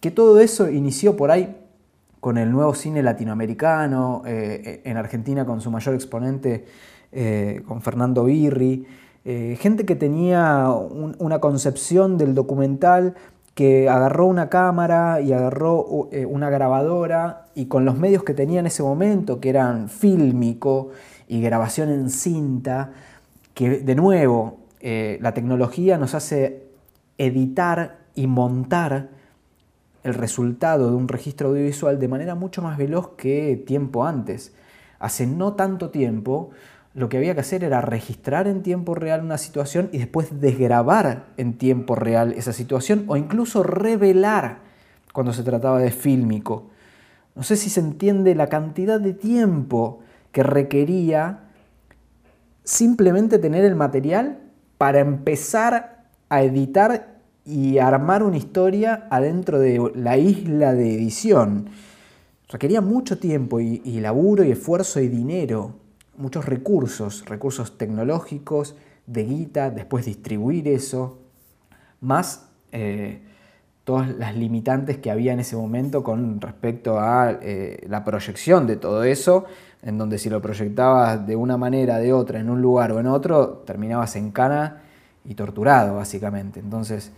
Que 0.00 0.10
todo 0.10 0.40
eso 0.40 0.68
inició 0.70 1.16
por 1.16 1.30
ahí 1.30 1.56
con 2.20 2.38
el 2.38 2.50
nuevo 2.50 2.74
cine 2.74 3.02
latinoamericano, 3.02 4.22
eh, 4.26 4.80
en 4.84 4.96
Argentina 4.96 5.44
con 5.44 5.60
su 5.60 5.70
mayor 5.70 5.94
exponente, 5.94 6.64
eh, 7.12 7.62
con 7.66 7.82
Fernando 7.82 8.24
Birri, 8.24 8.86
eh, 9.26 9.56
gente 9.58 9.86
que 9.86 9.94
tenía 9.94 10.68
una 10.70 11.38
concepción 11.38 12.18
del 12.18 12.34
documental 12.34 13.14
que 13.54 13.88
agarró 13.88 14.26
una 14.26 14.48
cámara 14.48 15.20
y 15.20 15.32
agarró 15.32 16.08
eh, 16.10 16.26
una 16.26 16.50
grabadora 16.50 17.46
y 17.54 17.66
con 17.66 17.84
los 17.84 17.96
medios 17.96 18.24
que 18.24 18.34
tenía 18.34 18.60
en 18.60 18.66
ese 18.66 18.82
momento, 18.82 19.40
que 19.40 19.50
eran 19.50 19.88
fílmico 19.88 20.90
y 21.28 21.40
grabación 21.40 21.90
en 21.90 22.10
cinta, 22.10 22.90
que 23.54 23.78
de 23.80 23.94
nuevo 23.94 24.58
eh, 24.80 25.18
la 25.20 25.32
tecnología 25.34 25.98
nos 25.98 26.14
hace 26.14 26.64
editar 27.16 27.98
y 28.16 28.26
montar 28.26 29.08
el 30.02 30.14
resultado 30.14 30.90
de 30.90 30.96
un 30.96 31.08
registro 31.08 31.48
audiovisual 31.48 31.98
de 31.98 32.08
manera 32.08 32.34
mucho 32.34 32.60
más 32.60 32.76
veloz 32.76 33.10
que 33.16 33.62
tiempo 33.64 34.04
antes. 34.04 34.52
Hace 34.98 35.26
no 35.26 35.54
tanto 35.54 35.90
tiempo 35.90 36.50
lo 36.94 37.08
que 37.08 37.16
había 37.16 37.34
que 37.34 37.40
hacer 37.40 37.64
era 37.64 37.80
registrar 37.80 38.46
en 38.46 38.62
tiempo 38.62 38.94
real 38.94 39.24
una 39.24 39.36
situación 39.36 39.88
y 39.92 39.98
después 39.98 40.40
desgrabar 40.40 41.26
en 41.36 41.58
tiempo 41.58 41.96
real 41.96 42.32
esa 42.32 42.52
situación 42.52 43.04
o 43.08 43.16
incluso 43.16 43.64
revelar 43.64 44.58
cuando 45.12 45.32
se 45.32 45.42
trataba 45.42 45.80
de 45.80 45.90
fílmico. 45.90 46.70
No 47.34 47.42
sé 47.42 47.56
si 47.56 47.68
se 47.68 47.80
entiende 47.80 48.36
la 48.36 48.46
cantidad 48.46 49.00
de 49.00 49.12
tiempo 49.12 50.00
que 50.30 50.44
requería 50.44 51.40
simplemente 52.62 53.38
tener 53.38 53.64
el 53.64 53.74
material 53.74 54.38
para 54.78 55.00
empezar 55.00 56.04
a 56.28 56.42
editar 56.42 57.18
y 57.44 57.78
armar 57.78 58.22
una 58.22 58.36
historia 58.36 59.08
adentro 59.10 59.58
de 59.58 59.92
la 59.96 60.16
isla 60.16 60.72
de 60.74 60.94
edición. 60.94 61.70
Requería 62.48 62.80
mucho 62.80 63.18
tiempo 63.18 63.58
y, 63.58 63.82
y 63.84 64.00
laburo 64.00 64.44
y 64.44 64.52
esfuerzo 64.52 65.00
y 65.00 65.08
dinero 65.08 65.83
muchos 66.16 66.44
recursos, 66.44 67.24
recursos 67.26 67.78
tecnológicos, 67.78 68.76
de 69.06 69.24
guita, 69.24 69.70
después 69.70 70.04
distribuir 70.04 70.68
eso, 70.68 71.18
más 72.00 72.48
eh, 72.72 73.20
todas 73.84 74.08
las 74.08 74.34
limitantes 74.34 74.98
que 74.98 75.10
había 75.10 75.32
en 75.32 75.40
ese 75.40 75.56
momento 75.56 76.02
con 76.02 76.40
respecto 76.40 76.98
a 76.98 77.38
eh, 77.42 77.84
la 77.88 78.02
proyección 78.04 78.66
de 78.66 78.76
todo 78.76 79.04
eso, 79.04 79.44
en 79.82 79.98
donde 79.98 80.18
si 80.18 80.30
lo 80.30 80.40
proyectabas 80.40 81.26
de 81.26 81.36
una 81.36 81.58
manera, 81.58 81.98
de 81.98 82.12
otra, 82.12 82.40
en 82.40 82.48
un 82.48 82.62
lugar 82.62 82.92
o 82.92 83.00
en 83.00 83.06
otro, 83.06 83.62
terminabas 83.66 84.16
en 84.16 84.30
cana 84.30 84.82
y 85.24 85.34
torturado, 85.34 85.96
básicamente. 85.96 86.60
Entonces, 86.60 87.12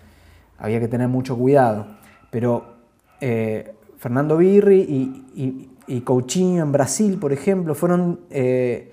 había 0.58 0.80
que 0.80 0.88
tener 0.88 1.06
mucho 1.06 1.36
cuidado. 1.36 1.86
Pero 2.30 2.74
eh, 3.20 3.72
Fernando 3.98 4.36
Birri 4.36 4.80
y, 4.80 5.40
y 5.40 5.75
Coutinho 6.04 6.62
en 6.62 6.72
Brasil, 6.72 7.18
por 7.18 7.32
ejemplo, 7.32 7.74
fueron 7.74 8.20
eh, 8.30 8.92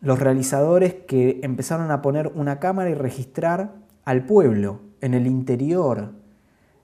los 0.00 0.18
realizadores 0.18 0.94
que 0.94 1.40
empezaron 1.42 1.90
a 1.90 2.02
poner 2.02 2.32
una 2.34 2.58
cámara 2.58 2.90
y 2.90 2.94
registrar 2.94 3.72
al 4.04 4.24
pueblo 4.24 4.80
en 5.00 5.14
el 5.14 5.26
interior, 5.26 6.12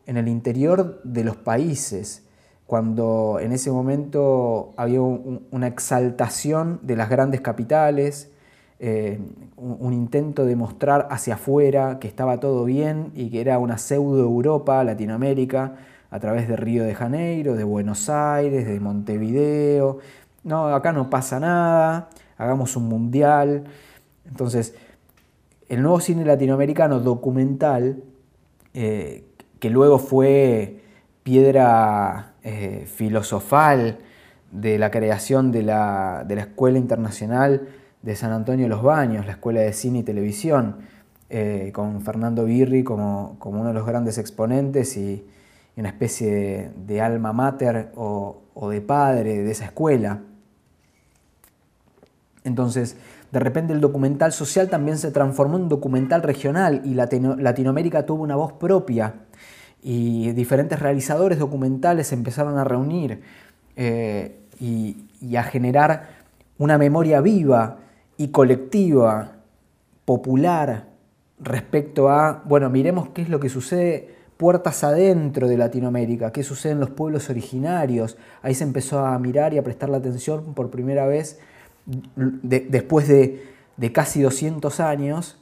en 0.06 0.16
el 0.16 0.28
interior 0.28 1.00
de 1.04 1.24
los 1.24 1.36
países, 1.36 2.24
cuando 2.66 3.38
en 3.40 3.52
ese 3.52 3.70
momento 3.70 4.74
había 4.76 5.00
una 5.00 5.68
exaltación 5.68 6.80
de 6.82 6.96
las 6.96 7.08
grandes 7.08 7.40
capitales, 7.40 8.32
eh, 8.78 9.18
un, 9.56 9.94
intento 9.94 10.44
de 10.44 10.54
mostrar 10.54 11.08
hacia 11.10 11.34
afuera 11.34 11.98
que 11.98 12.08
estaba 12.08 12.40
todo 12.40 12.64
bien 12.64 13.10
y 13.14 13.30
que 13.30 13.40
era 13.40 13.58
una 13.58 13.78
pseudo 13.78 14.20
Europa, 14.20 14.84
Latinoamérica, 14.84 15.76
a 16.10 16.20
través 16.20 16.48
de 16.48 16.56
Río 16.56 16.84
de 16.84 16.94
Janeiro, 16.94 17.54
de 17.54 17.64
Buenos 17.64 18.08
Aires, 18.08 18.66
de 18.66 18.80
Montevideo. 18.80 19.98
No, 20.44 20.68
acá 20.68 20.92
no 20.92 21.10
pasa 21.10 21.40
nada, 21.40 22.08
hagamos 22.38 22.76
un 22.76 22.88
mundial. 22.88 23.64
Entonces, 24.26 24.74
el 25.68 25.82
nuevo 25.82 26.00
cine 26.00 26.24
latinoamericano 26.24 27.00
documental, 27.00 28.02
eh, 28.74 29.24
que 29.58 29.70
luego 29.70 29.98
fue 29.98 30.80
piedra 31.22 32.34
eh, 32.44 32.86
filosofal 32.86 33.98
de 34.52 34.78
la 34.78 34.90
creación 34.90 35.50
de 35.50 35.62
la, 35.62 36.24
Escuela 36.28 36.78
Internacional 36.78 37.68
de 38.02 38.14
San 38.14 38.32
Antonio 38.32 38.66
de 38.66 38.68
los 38.68 38.82
Baños, 38.82 39.26
la 39.26 39.32
Escuela 39.32 39.60
de 39.60 39.72
Cine 39.72 40.00
y 40.00 40.02
Televisión, 40.04 40.76
eh, 41.28 41.72
con 41.74 42.00
Fernando 42.02 42.44
Birri 42.44 42.84
como, 42.84 43.36
uno 43.44 43.68
de 43.68 43.74
los 43.74 43.84
grandes 43.84 44.18
exponentes 44.18 44.96
y, 44.96 45.26
una 45.76 45.90
especie 45.90 46.70
de, 46.74 47.00
alma 47.00 47.32
mater 47.32 47.92
o, 47.96 48.42
de 48.70 48.80
padre 48.80 49.42
de 49.42 49.50
esa 49.50 49.66
escuela. 49.66 50.20
Entonces, 52.44 52.96
de 53.30 53.38
repente 53.40 53.72
el 53.72 53.80
documental 53.80 54.32
social 54.32 54.70
también 54.70 54.96
se 54.98 55.10
transformó 55.10 55.58
en 55.58 55.68
documental 55.68 56.22
regional 56.22 56.80
y 56.84 56.94
Latinoamérica 56.94 58.06
tuvo 58.06 58.22
una 58.22 58.36
voz 58.36 58.52
propia 58.54 59.14
y 59.82 60.32
diferentes 60.32 60.80
realizadores 60.80 61.38
documentales 61.38 62.12
empezaron 62.12 62.58
a 62.58 62.64
reunir 62.64 63.22
eh, 63.76 64.40
y, 64.58 64.96
a 65.36 65.42
generar 65.42 66.08
una 66.58 66.78
memoria 66.78 67.20
viva 67.20 67.78
y 68.16 68.28
colectiva, 68.28 69.32
popular, 70.04 70.86
respecto 71.38 72.08
a, 72.08 72.42
bueno, 72.46 72.70
miremos 72.70 73.10
qué 73.10 73.22
es 73.22 73.28
lo 73.28 73.38
que 73.38 73.48
sucede 73.48 74.15
puertas 74.36 74.84
adentro 74.84 75.48
de 75.48 75.56
Latinoamérica, 75.56 76.32
qué 76.32 76.42
sucede 76.42 76.72
en 76.72 76.80
los 76.80 76.90
pueblos 76.90 77.30
originarios. 77.30 78.16
Ahí 78.42 78.54
se 78.54 78.64
empezó 78.64 79.04
a 79.04 79.18
mirar 79.18 79.54
y 79.54 79.58
a 79.58 79.64
prestar 79.64 79.88
la 79.88 79.98
atención 79.98 80.54
por 80.54 80.70
primera 80.70 81.06
vez 81.06 81.38
después 82.16 83.08
de, 83.08 83.92
casi 83.92 84.22
200 84.22 84.80
años 84.80 85.38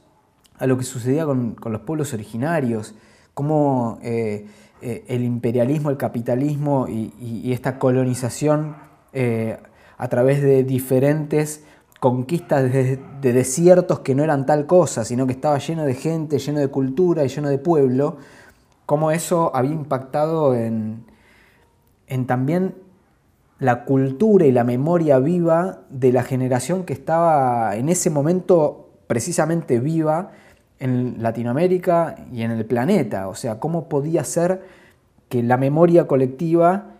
a 0.57 0.67
lo 0.67 0.77
que 0.77 0.83
sucedía 0.83 1.25
con, 1.25 1.55
los 1.65 1.81
pueblos 1.81 2.13
originarios, 2.13 2.95
cómo 3.33 3.99
eh, 4.01 4.45
eh, 4.81 5.03
el 5.07 5.23
imperialismo, 5.23 5.89
el 5.89 5.97
capitalismo 5.97 6.87
y, 6.87 7.51
esta 7.51 7.79
colonización 7.79 8.75
eh, 9.13 9.57
a 9.97 10.07
través 10.07 10.41
de 10.41 10.63
diferentes 10.63 11.63
conquistas 11.99 12.71
de, 12.71 12.99
desiertos 13.21 13.99
que 13.99 14.13
no 14.13 14.23
eran 14.23 14.45
tal 14.45 14.67
cosa, 14.67 15.03
sino 15.03 15.25
que 15.25 15.33
estaba 15.33 15.57
lleno 15.57 15.85
de 15.85 15.95
gente, 15.95 16.37
lleno 16.37 16.59
de 16.59 16.67
cultura 16.67 17.25
y 17.25 17.29
lleno 17.29 17.49
de 17.49 17.57
pueblo, 17.57 18.17
cómo 18.85 19.11
eso 19.11 19.51
había 19.55 19.73
impactado 19.73 20.55
en, 20.55 21.05
también 22.27 22.75
la 23.59 23.85
cultura 23.85 24.45
y 24.45 24.51
la 24.51 24.63
memoria 24.63 25.19
viva 25.19 25.79
de 25.89 26.11
la 26.11 26.23
generación 26.23 26.83
que 26.83 26.93
estaba 26.93 27.75
en 27.75 27.89
ese 27.89 28.09
momento 28.09 28.89
precisamente 29.07 29.79
viva 29.79 30.31
en 30.79 31.21
Latinoamérica 31.21 32.15
y 32.31 32.41
en 32.41 32.51
el 32.51 32.65
planeta. 32.65 33.27
O 33.27 33.35
sea, 33.35 33.59
cómo 33.59 33.87
podía 33.87 34.23
ser 34.23 34.61
que 35.29 35.41
la 35.41 35.57
memoria 35.57 36.05
colectiva 36.05 36.91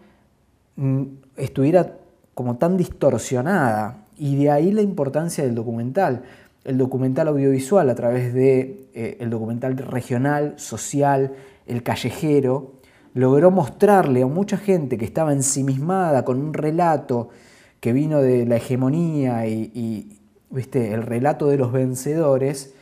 mm, 0.78 1.04
estuviera 1.38 1.98
como 2.34 2.58
tan 2.58 2.78
distorsionada. 2.78 4.06
Y 4.18 4.38
de 4.38 4.52
ahí 4.52 4.72
la 4.72 4.82
importancia 4.82 5.44
del 5.44 5.56
documental. 5.56 6.24
El 6.64 6.78
documental 6.78 7.28
audiovisual 7.28 7.90
a 7.90 7.96
través 7.96 8.34
de 8.34 8.88
eh, 8.94 9.26
documental 9.30 9.78
regional, 9.78 10.54
social, 10.58 11.34
el 11.68 11.84
callejero, 11.84 12.74
logró 13.14 13.50
mostrarle 13.50 14.24
a 14.24 14.28
mucha 14.28 14.58
gente 14.58 14.98
que 14.98 15.06
estaba 15.06 15.34
ensimismada 15.34 16.26
con 16.26 16.40
un 16.40 16.54
relato 16.54 17.30
que 17.80 17.94
vino 17.94 18.22
de 18.22 18.46
la 18.46 18.58
hegemonía 18.58 19.48
y, 19.48 20.20
¿viste? 20.50 20.94
el 20.94 21.04
relato 21.04 21.48
de 21.48 21.58
los 21.58 21.72
vencedores, 21.72 22.74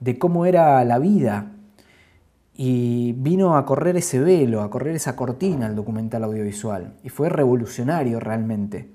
de 0.00 0.18
cómo 0.18 0.46
era 0.46 0.84
la 0.84 0.98
vida. 0.98 1.52
Y 2.58 3.12
vino 3.18 3.56
a 3.56 3.66
correr 3.66 3.96
ese 3.96 4.18
velo, 4.18 4.62
a 4.62 4.70
correr 4.70 4.96
esa 4.96 5.14
cortina 5.14 5.66
el 5.66 5.76
documental 5.76 6.24
audiovisual. 6.24 6.94
Y 7.04 7.10
fue 7.10 7.28
revolucionario 7.28 8.18
realmente, 8.18 8.88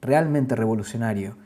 realmente 0.00 0.56
revolucionario, 0.56 1.36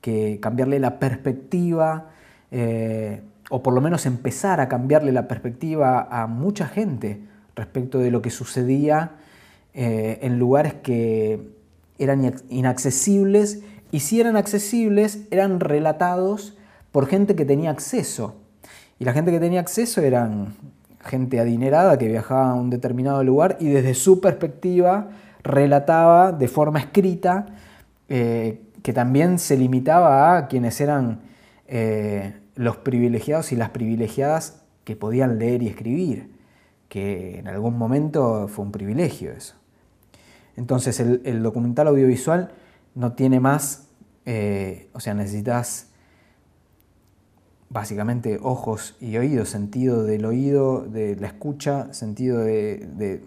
que 0.00 0.38
cambiarle 0.40 0.78
la 0.80 0.98
perspectiva, 0.98 2.06
eh, 2.50 3.20
o 3.50 3.62
por 3.62 3.74
lo 3.74 3.80
menos 3.80 4.06
empezar 4.06 4.60
a 4.60 4.68
cambiarle 4.68 5.12
la 5.12 5.28
perspectiva 5.28 6.08
a 6.10 6.26
mucha 6.26 6.66
gente 6.66 7.22
respecto 7.54 7.98
de 7.98 8.10
lo 8.10 8.22
que 8.22 8.30
sucedía 8.30 9.12
eh, 9.74 10.18
en 10.22 10.38
lugares 10.38 10.74
que 10.74 11.40
eran 11.98 12.34
inaccesibles 12.48 13.62
y 13.90 14.00
si 14.00 14.20
eran 14.20 14.36
accesibles 14.36 15.20
eran 15.30 15.60
relatados 15.60 16.56
por 16.92 17.06
gente 17.06 17.34
que 17.34 17.44
tenía 17.44 17.70
acceso. 17.70 18.36
Y 18.98 19.04
la 19.04 19.12
gente 19.12 19.30
que 19.30 19.40
tenía 19.40 19.60
acceso 19.60 20.00
eran 20.00 20.54
gente 21.00 21.40
adinerada 21.40 21.98
que 21.98 22.08
viajaba 22.08 22.50
a 22.50 22.54
un 22.54 22.70
determinado 22.70 23.22
lugar 23.24 23.56
y 23.60 23.68
desde 23.68 23.94
su 23.94 24.20
perspectiva 24.20 25.08
relataba 25.42 26.32
de 26.32 26.48
forma 26.48 26.80
escrita 26.80 27.46
eh, 28.08 28.60
que 28.82 28.92
también 28.92 29.38
se 29.38 29.56
limitaba 29.56 30.36
a 30.36 30.48
quienes 30.48 30.80
eran 30.80 31.20
eh, 31.66 32.34
los 32.58 32.76
privilegiados 32.76 33.52
y 33.52 33.56
las 33.56 33.70
privilegiadas 33.70 34.62
que 34.82 34.96
podían 34.96 35.38
leer 35.38 35.62
y 35.62 35.68
escribir 35.68 36.28
que 36.88 37.38
en 37.38 37.46
algún 37.46 37.78
momento 37.78 38.48
fue 38.48 38.64
un 38.64 38.72
privilegio 38.72 39.30
eso. 39.30 39.54
Entonces 40.56 40.98
el, 40.98 41.42
documental 41.44 41.86
audiovisual 41.86 42.50
no 42.96 43.12
tiene 43.12 43.38
más, 43.38 43.86
eh, 44.26 44.88
o 44.92 44.98
sea, 44.98 45.14
necesitas 45.14 45.90
básicamente 47.70 48.40
ojos 48.42 48.96
y 49.00 49.16
oídos, 49.18 49.50
sentido 49.50 50.02
del 50.02 50.24
oído, 50.24 50.80
de 50.80 51.14
la 51.14 51.28
escucha, 51.28 51.92
sentido 51.92 52.40
de, 52.40 53.22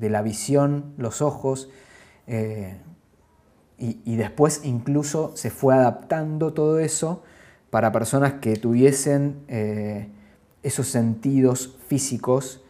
la 0.00 0.22
visión, 0.22 0.94
los 0.96 1.22
ojos, 1.22 1.70
eh, 2.26 2.78
y, 3.78 4.16
después 4.16 4.62
incluso 4.64 5.36
se 5.36 5.50
fue 5.50 5.74
adaptando 5.74 6.54
todo 6.54 6.80
eso 6.80 7.22
para 7.74 7.90
personas 7.90 8.34
que 8.34 8.54
tuviesen 8.54 9.42
eh, 9.48 10.06
esos 10.62 10.86
sentidos 10.86 11.76
físicos 11.88 12.62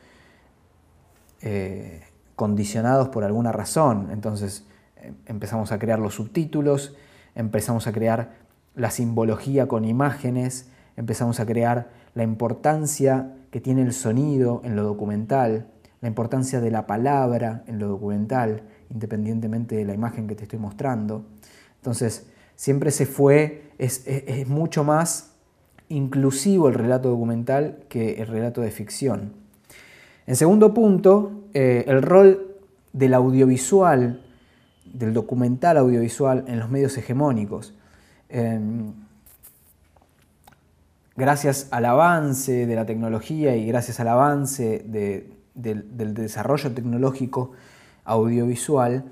eh, 1.43 2.05
condicionados 2.37 3.11
por 3.11 3.23
alguna 3.23 3.53
razón. 3.53 4.09
Entonces 4.13 4.65
eh, 4.97 5.13
empezamos 5.27 5.73
a 5.73 5.79
crear 5.79 5.99
los 5.99 6.15
subtítulos, 6.15 6.97
empezamos 7.35 7.87
a 7.87 7.93
crear 7.93 8.37
la 8.75 8.91
simbología 8.91 9.69
con 9.69 9.85
imágenes, 9.85 10.71
empezamos 10.97 11.39
a 11.39 11.45
crear 11.45 11.91
la 12.15 12.23
importancia 12.23 13.31
que 13.51 13.61
tiene 13.61 13.83
el 13.83 13.93
sonido 13.93 14.63
en 14.65 14.75
lo 14.75 14.85
documental, 14.85 15.67
la 16.01 16.09
importancia 16.09 16.63
de 16.63 16.71
la 16.71 16.87
palabra 16.87 17.63
en 17.67 17.79
lo 17.79 17.89
documental, 17.89 18.63
independientemente 18.89 19.77
de 19.77 19.85
la 19.85 19.93
imagen 19.93 20.27
que 20.27 20.35
te 20.35 20.45
estoy 20.45 20.61
mostrando. 20.61 21.27
Entonces, 21.77 22.27
siempre 22.57 22.91
se 22.91 23.07
fue, 23.07 23.71
es, 23.79 24.05
mucho 24.47 24.85
más 24.85 25.33
inclusivo 25.89 26.69
el 26.69 26.75
relato 26.75 27.11
documental 27.11 27.79
que 27.89 28.21
el 28.23 28.27
relato 28.27 28.61
de 28.61 28.71
ficción. 28.71 29.33
En 30.27 30.37
segundo 30.37 30.73
punto, 30.73 31.45
eh, 31.53 31.85
el 31.87 32.03
rol 32.03 32.57
del 32.93 33.15
audiovisual, 33.15 34.23
del 34.85 35.13
documental 35.13 35.77
audiovisual 35.77 36.45
en 36.47 36.59
los 36.61 36.71
medios 36.71 36.97
hegemónicos. 36.97 37.75
Em, 38.29 38.93
gracias 41.17 41.69
al 41.71 41.85
avance 41.85 42.67
de 42.67 42.75
la 42.75 42.87
tecnología 42.87 43.57
y 43.57 43.67
gracias 43.67 44.01
al 44.01 44.09
avance 44.09 44.85
del 44.85 46.15
desarrollo 46.15 46.73
tecnológico 46.73 47.53
audiovisual, 48.05 49.05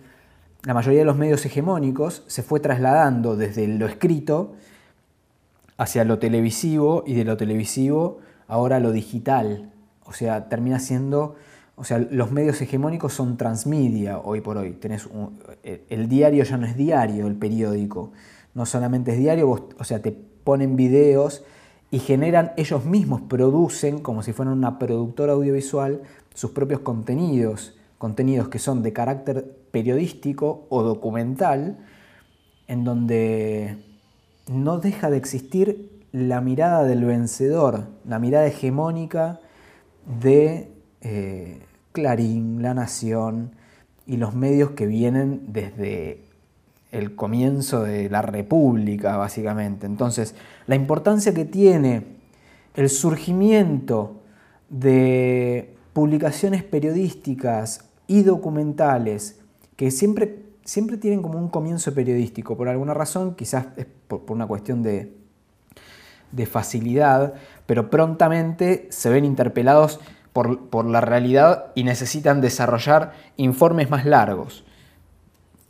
la 0.64 0.74
mayoría 0.74 1.00
de 1.00 1.04
los 1.04 1.16
medios 1.16 1.44
hegemónicos 1.44 2.22
se 2.26 2.42
fue 2.42 2.60
trasladando 2.60 3.36
desde 3.36 3.66
lo 3.66 3.86
escrito 3.86 4.54
hacia 5.76 6.04
lo 6.04 6.18
televisivo 6.18 7.02
y 7.06 7.14
de 7.14 7.24
lo 7.24 7.36
televisivo 7.36 8.18
ahora 8.46 8.78
lo 8.78 8.92
digital, 8.92 9.72
o 10.04 10.12
sea, 10.12 10.48
termina 10.48 10.78
siendo, 10.78 11.36
o 11.74 11.84
sea, 11.84 11.98
los 11.98 12.30
medios 12.30 12.60
hegemónicos 12.60 13.14
son 13.14 13.36
transmedia 13.36 14.18
hoy 14.18 14.40
por 14.40 14.58
hoy. 14.58 14.72
Tenés 14.72 15.08
el 15.62 16.08
diario 16.08 16.44
ya 16.44 16.58
no 16.58 16.66
es 16.66 16.76
diario, 16.76 17.26
el 17.26 17.34
periódico. 17.34 18.12
No 18.54 18.66
solamente 18.66 19.12
es 19.12 19.18
diario, 19.18 19.50
o 19.50 19.84
sea, 19.84 20.02
te 20.02 20.12
ponen 20.12 20.76
videos 20.76 21.44
y 21.90 21.98
generan, 21.98 22.52
ellos 22.56 22.84
mismos 22.84 23.22
producen, 23.22 24.00
como 24.00 24.22
si 24.22 24.32
fueran 24.32 24.54
una 24.54 24.78
productora 24.78 25.32
audiovisual, 25.32 26.02
sus 26.34 26.50
propios 26.50 26.80
contenidos, 26.80 27.74
contenidos 28.02 28.48
que 28.48 28.58
son 28.58 28.82
de 28.82 28.92
carácter 28.92 29.58
periodístico 29.70 30.66
o 30.70 30.82
documental, 30.82 31.78
en 32.66 32.82
donde 32.82 33.78
no 34.48 34.78
deja 34.78 35.08
de 35.08 35.18
existir 35.18 36.02
la 36.10 36.40
mirada 36.40 36.82
del 36.82 37.04
vencedor, 37.04 37.86
la 38.04 38.18
mirada 38.18 38.44
hegemónica 38.44 39.38
de 40.20 40.72
eh, 41.00 41.60
Clarín, 41.92 42.60
La 42.60 42.74
Nación 42.74 43.52
y 44.04 44.16
los 44.16 44.34
medios 44.34 44.70
que 44.70 44.88
vienen 44.88 45.52
desde 45.52 46.24
el 46.90 47.14
comienzo 47.14 47.84
de 47.84 48.10
la 48.10 48.22
República, 48.22 49.16
básicamente. 49.16 49.86
Entonces, 49.86 50.34
la 50.66 50.74
importancia 50.74 51.32
que 51.32 51.44
tiene 51.44 52.02
el 52.74 52.88
surgimiento 52.88 54.22
de 54.70 55.76
publicaciones 55.92 56.64
periodísticas 56.64 57.91
y 58.12 58.22
documentales 58.24 59.40
que 59.74 59.90
siempre, 59.90 60.42
siempre 60.66 60.98
tienen 60.98 61.22
como 61.22 61.38
un 61.38 61.48
comienzo 61.48 61.94
periodístico, 61.94 62.58
por 62.58 62.68
alguna 62.68 62.92
razón, 62.92 63.34
quizás 63.34 63.68
es 63.78 63.86
por, 64.06 64.24
una 64.28 64.46
cuestión 64.46 64.82
de, 64.82 65.14
de 66.30 66.44
facilidad, 66.44 67.32
pero 67.64 67.88
prontamente 67.88 68.86
se 68.90 69.08
ven 69.08 69.24
interpelados 69.24 69.98
por, 70.34 70.84
la 70.84 71.00
realidad 71.00 71.72
y 71.74 71.84
necesitan 71.84 72.42
desarrollar 72.42 73.14
informes 73.38 73.88
más 73.88 74.04
largos. 74.04 74.62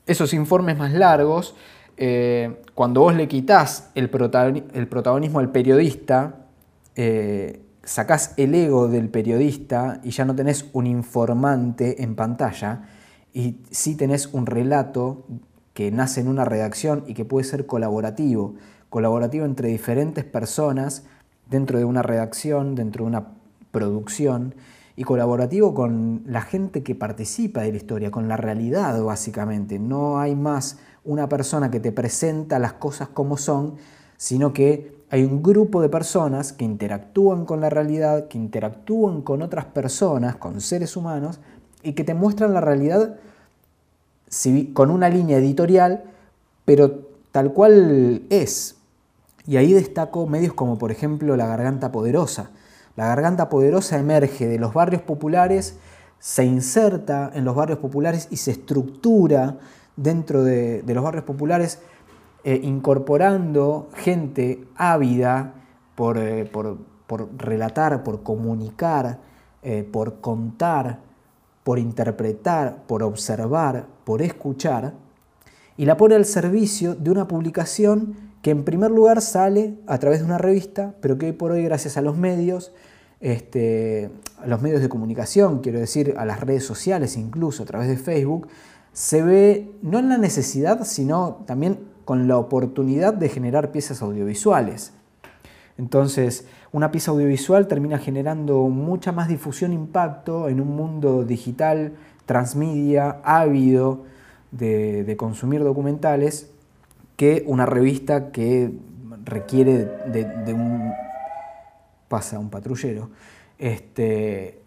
Esos 0.06 0.34
informes 0.34 0.76
más 0.76 0.92
largos, 0.92 1.54
eh, 1.96 2.60
cuando 2.74 3.02
vos 3.02 3.14
le 3.14 3.28
quitas 3.28 3.92
el, 3.94 4.10
protagonismo 4.10 5.38
al 5.38 5.52
periodista, 5.52 6.40
eh, 6.96 7.60
sacás 7.84 8.34
el 8.36 8.54
ego 8.54 8.88
del 8.88 9.08
periodista 9.08 10.00
y 10.02 10.10
ya 10.10 10.24
no 10.24 10.34
tenés 10.34 10.66
un 10.72 10.86
informante 10.86 12.02
en 12.02 12.14
pantalla, 12.14 12.82
y 13.32 13.62
sí 13.70 13.94
tenés 13.94 14.26
un 14.32 14.46
relato 14.46 15.24
que 15.74 15.90
nace 15.90 16.20
en 16.20 16.28
una 16.28 16.44
redacción 16.44 17.04
y 17.06 17.14
que 17.14 17.24
puede 17.24 17.44
ser 17.44 17.66
colaborativo, 17.66 18.54
colaborativo 18.90 19.46
entre 19.46 19.68
diferentes 19.68 20.24
personas 20.24 21.04
dentro 21.48 21.78
de 21.78 21.84
una 21.84 22.02
redacción, 22.02 22.74
dentro 22.74 23.04
de 23.04 23.08
una 23.08 23.28
producción 23.70 24.54
y 24.96 25.04
colaborativo 25.04 25.72
con 25.72 26.22
la 26.26 26.42
gente 26.42 26.82
que 26.82 26.94
participa 26.94 27.62
de 27.62 27.70
la 27.70 27.78
historia, 27.78 28.10
con 28.10 28.28
la 28.28 28.36
realidad 28.36 29.02
básicamente. 29.02 29.78
No 29.78 30.20
hay 30.20 30.34
más 30.34 30.78
una 31.04 31.28
persona 31.28 31.70
que 31.70 31.80
te 31.80 31.90
presenta 31.90 32.58
las 32.58 32.74
cosas 32.74 33.08
como 33.08 33.38
son, 33.38 33.76
sino 34.18 34.52
que 34.52 35.01
hay 35.12 35.24
un 35.24 35.42
grupo 35.42 35.82
de 35.82 35.90
personas 35.90 36.54
que 36.54 36.64
interactúan 36.64 37.44
con 37.44 37.60
la 37.60 37.68
realidad, 37.68 38.28
que 38.28 38.38
interactúan 38.38 39.20
con 39.20 39.42
otras 39.42 39.66
personas, 39.66 40.36
con 40.36 40.62
seres 40.62 40.96
humanos, 40.96 41.38
y 41.82 41.92
que 41.92 42.02
te 42.02 42.14
muestran 42.14 42.54
la 42.54 42.62
realidad 42.62 43.16
con 44.72 44.90
una 44.90 45.10
línea 45.10 45.36
editorial, 45.36 46.04
pero 46.64 47.10
tal 47.30 47.52
cual 47.52 48.22
es. 48.30 48.76
Y 49.46 49.58
ahí 49.58 49.74
destaco 49.74 50.26
medios 50.26 50.54
como 50.54 50.78
por 50.78 50.90
ejemplo 50.90 51.36
La 51.36 51.46
Garganta 51.46 51.92
Poderosa, 51.92 52.50
la 52.96 53.06
garganta 53.06 53.50
poderosa 53.50 53.98
emerge 53.98 54.46
de 54.46 54.58
los 54.58 54.72
barrios 54.72 55.02
populares, 55.02 55.76
se 56.20 56.44
inserta 56.44 57.30
en 57.34 57.44
los 57.44 57.54
barrios 57.54 57.80
populares 57.80 58.28
y 58.30 58.36
se 58.36 58.52
estructura 58.52 59.58
dentro 59.96 60.42
de, 60.42 60.82
los 60.86 61.04
barrios 61.04 61.24
populares, 61.24 61.80
eh, 62.44 62.60
incorporando 62.64 63.88
gente 63.94 64.64
ávida 64.74 65.54
por, 65.94 66.18
eh, 66.18 66.50
relatar, 67.38 68.02
por 68.02 68.24
comunicar, 68.24 69.20
eh, 69.62 69.88
por 69.90 70.20
contar, 70.20 70.98
por 71.62 71.78
interpretar, 71.78 72.82
por 72.88 73.04
observar, 73.04 73.86
por 74.04 74.22
escuchar, 74.22 74.94
y 75.76 75.84
la 75.84 75.96
pone 75.96 76.16
al 76.16 76.24
servicio 76.24 76.96
de 76.96 77.10
una 77.10 77.28
publicación 77.28 78.16
que 78.42 78.50
en 78.50 78.64
primer 78.64 78.90
lugar 78.90 79.22
sale 79.22 79.78
a 79.86 79.98
través 79.98 80.18
de 80.18 80.24
una 80.24 80.38
revista, 80.38 80.96
pero 81.00 81.16
que 81.18 81.26
hoy 81.26 81.32
por 81.32 81.52
hoy 81.52 81.62
gracias 81.62 81.96
a 81.96 82.02
los 82.02 82.16
medios, 82.16 82.72
este, 83.20 84.10
los 84.44 84.60
medios 84.60 84.80
de 84.80 84.88
comunicación, 84.88 85.60
quiero 85.60 85.78
decir, 85.78 86.14
a 86.18 86.24
las 86.24 86.40
redes 86.40 86.64
sociales 86.64 87.16
incluso, 87.16 87.62
a 87.62 87.66
través 87.66 87.86
de 87.86 87.96
Facebook, 87.96 88.48
se 88.92 89.22
ve 89.22 89.70
no 89.80 90.00
en 90.00 90.08
la 90.08 90.18
necesidad, 90.18 90.84
sino 90.84 91.44
también 91.46 91.91
con 92.04 92.28
la 92.28 92.38
oportunidad 92.38 93.14
de 93.14 93.28
generar 93.28 93.70
piezas 93.72 94.02
audiovisuales. 94.02 94.92
Entonces, 95.78 96.46
una 96.72 96.90
pieza 96.90 97.10
audiovisual 97.10 97.66
termina 97.66 97.98
generando 97.98 98.68
mucha 98.68 99.12
más 99.12 99.28
difusión 99.28 99.72
e 99.72 99.74
impacto 99.74 100.48
en 100.48 100.60
un 100.60 100.76
mundo 100.76 101.24
digital, 101.24 101.94
transmedia, 102.26 103.20
ávido 103.24 104.04
de 104.50 105.14
consumir 105.16 105.64
documentales, 105.64 106.50
que 107.16 107.44
una 107.46 107.66
revista 107.66 108.32
que 108.32 108.72
requiere 109.24 109.88
de, 110.06 110.54
un... 110.54 110.92
pasa 112.08 112.38
un 112.38 112.50
patrullero, 112.50 113.10
este, 113.58 114.60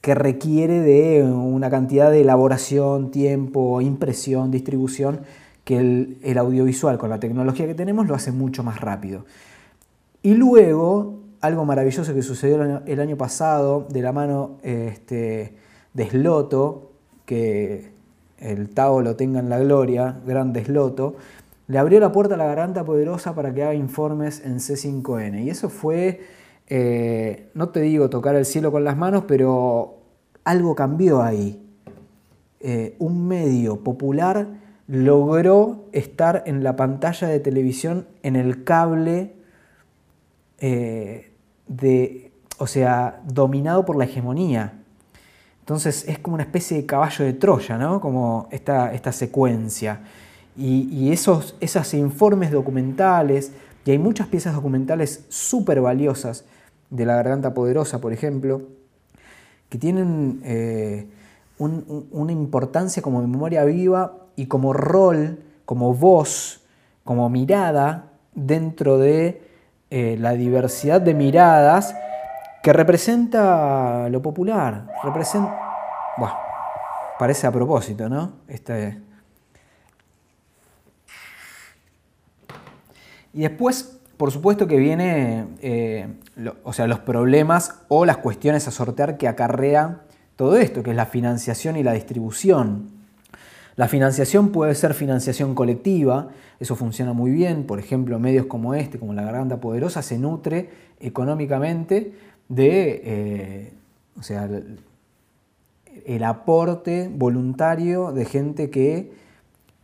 que 0.00 0.14
requiere 0.14 0.80
de 0.80 1.22
una 1.22 1.70
cantidad 1.70 2.10
de 2.10 2.20
elaboración, 2.20 3.10
tiempo, 3.10 3.80
impresión, 3.80 4.50
distribución, 4.50 5.20
que 5.66 5.78
el, 5.78 6.38
audiovisual 6.38 6.96
con 6.96 7.10
la 7.10 7.18
tecnología 7.18 7.66
que 7.66 7.74
tenemos 7.74 8.06
lo 8.06 8.14
hace 8.14 8.30
mucho 8.30 8.62
más 8.62 8.80
rápido. 8.80 9.24
Y 10.22 10.34
luego, 10.34 11.18
algo 11.40 11.64
maravilloso 11.64 12.14
que 12.14 12.22
sucedió 12.22 12.82
el 12.86 13.00
año, 13.00 13.16
pasado, 13.16 13.84
de 13.90 14.00
la 14.00 14.12
mano 14.12 14.58
este, 14.62 15.56
de 15.92 16.08
Sloto, 16.08 16.92
que 17.24 17.90
el 18.38 18.68
Tao 18.68 19.02
lo 19.02 19.16
tenga 19.16 19.40
en 19.40 19.48
la 19.48 19.58
gloria, 19.58 20.20
gran 20.24 20.54
Sloto, 20.54 21.16
le 21.66 21.78
abrió 21.78 21.98
la 21.98 22.12
puerta 22.12 22.36
a 22.36 22.38
la 22.38 22.46
garganta 22.46 22.84
poderosa 22.84 23.34
para 23.34 23.52
que 23.52 23.64
haga 23.64 23.74
informes 23.74 24.42
en 24.44 24.58
C5N. 24.58 25.42
Y 25.42 25.50
eso 25.50 25.68
fue, 25.68 26.20
eh, 26.68 27.50
no 27.54 27.70
te 27.70 27.80
digo 27.80 28.08
tocar 28.08 28.36
el 28.36 28.46
cielo 28.46 28.70
con 28.70 28.84
las 28.84 28.96
manos, 28.96 29.24
pero 29.26 29.96
algo 30.44 30.76
cambió 30.76 31.22
ahí. 31.22 31.60
Eh, 32.60 32.94
un 33.00 33.26
medio 33.26 33.82
popular 33.82 34.64
logró 34.88 35.86
estar 35.92 36.44
en 36.46 36.62
la 36.62 36.76
pantalla 36.76 37.28
de 37.28 37.40
televisión, 37.40 38.06
en 38.22 38.36
el 38.36 38.64
cable, 38.64 39.34
eh, 40.58 41.32
de, 41.66 42.32
o 42.58 42.66
sea, 42.66 43.20
dominado 43.26 43.84
por 43.84 43.96
la 43.96 44.04
hegemonía. 44.04 44.74
Entonces 45.60 46.04
es 46.06 46.18
como 46.20 46.34
una 46.34 46.44
especie 46.44 46.76
de 46.76 46.86
caballo 46.86 47.24
de 47.24 47.32
Troya, 47.32 47.76
¿no? 47.76 48.00
Como 48.00 48.48
esta, 48.52 48.92
esta 48.94 49.10
secuencia. 49.10 50.00
Y, 50.56 51.10
esos, 51.10 51.54
informes 51.92 52.50
documentales, 52.50 53.52
y 53.84 53.90
hay 53.90 53.98
muchas 53.98 54.28
piezas 54.28 54.54
documentales 54.54 55.26
súper 55.28 55.82
valiosas 55.82 56.44
de 56.88 57.04
la 57.04 57.16
Garganta 57.16 57.52
Poderosa, 57.52 58.00
por 58.00 58.14
ejemplo, 58.14 58.62
que 59.68 59.76
tienen 59.76 60.40
eh, 60.44 61.08
una 61.58 62.32
importancia 62.32 63.02
como 63.02 63.20
memoria 63.20 63.64
viva 63.64 64.25
y 64.36 64.46
como 64.46 64.72
rol, 64.72 65.42
como 65.64 65.94
voz, 65.94 66.62
como 67.04 67.28
mirada 67.28 68.12
dentro 68.34 68.98
de 68.98 69.42
eh, 69.90 70.16
la 70.18 70.32
diversidad 70.32 71.00
de 71.00 71.14
miradas 71.14 71.96
que 72.62 72.72
representa 72.72 74.08
lo 74.10 74.22
popular. 74.22 74.86
Representa. 75.02 75.62
Parece 77.18 77.46
a 77.46 77.52
propósito, 77.52 78.10
¿no? 78.10 78.32
Este, 78.46 79.00
Y 83.36 83.42
después, 83.42 83.98
por 84.16 84.32
supuesto 84.32 84.66
que 84.66 84.78
viene, 84.78 85.46
eh, 85.60 86.08
o 86.64 86.72
sea, 86.72 86.86
los 86.86 87.00
problemas 87.00 87.82
o 87.88 88.06
las 88.06 88.16
cuestiones 88.16 88.66
a 88.66 88.70
sortear 88.70 89.18
que 89.18 89.28
acarrea 89.28 90.00
todo 90.36 90.56
esto, 90.56 90.82
que 90.82 90.92
es 90.92 90.96
la 90.96 91.04
financiación 91.04 91.76
y 91.76 91.82
la 91.82 91.92
distribución. 91.92 92.95
La 93.76 93.88
financiación 93.88 94.52
puede 94.52 94.74
ser 94.74 94.94
financiación 94.94 95.54
colectiva, 95.54 96.30
eso 96.58 96.76
funciona 96.76 97.12
muy 97.12 97.30
bien, 97.30 97.64
por 97.64 97.78
ejemplo, 97.78 98.18
medios 98.18 98.46
como 98.46 98.74
este, 98.74 98.98
como 98.98 99.12
La 99.12 99.22
Garganta 99.22 99.60
Poderosa, 99.60 100.00
se 100.00 100.18
nutre 100.18 100.70
económicamente 100.98 102.14
de, 102.48 103.02
eh, 103.04 103.72
o 104.18 104.22
sea, 104.22 104.48
el 106.06 106.24
aporte 106.24 107.10
voluntario 107.12 108.12
de 108.12 108.24
gente 108.24 108.70
que 108.70 109.12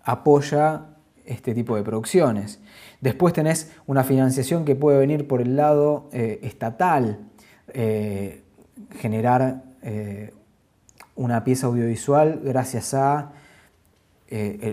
apoya 0.02 0.87
este 1.26 1.55
tipo 1.55 1.76
de 1.76 1.83
producciones. 1.83 2.61
Después 3.02 3.35
tenés 3.35 3.72
una 3.87 4.05
financiación 4.05 4.64
que 4.64 4.74
puede 4.74 4.98
venir 4.98 5.28
por 5.28 5.42
el 5.42 5.55
lado 5.55 6.09
eh, 6.12 6.40
estatal, 6.42 7.18
eh, 7.74 8.42
generar 8.98 9.64
una 11.16 11.42
pieza 11.42 11.66
audiovisual 11.66 12.40
gracias 12.44 12.94
a 12.94 13.33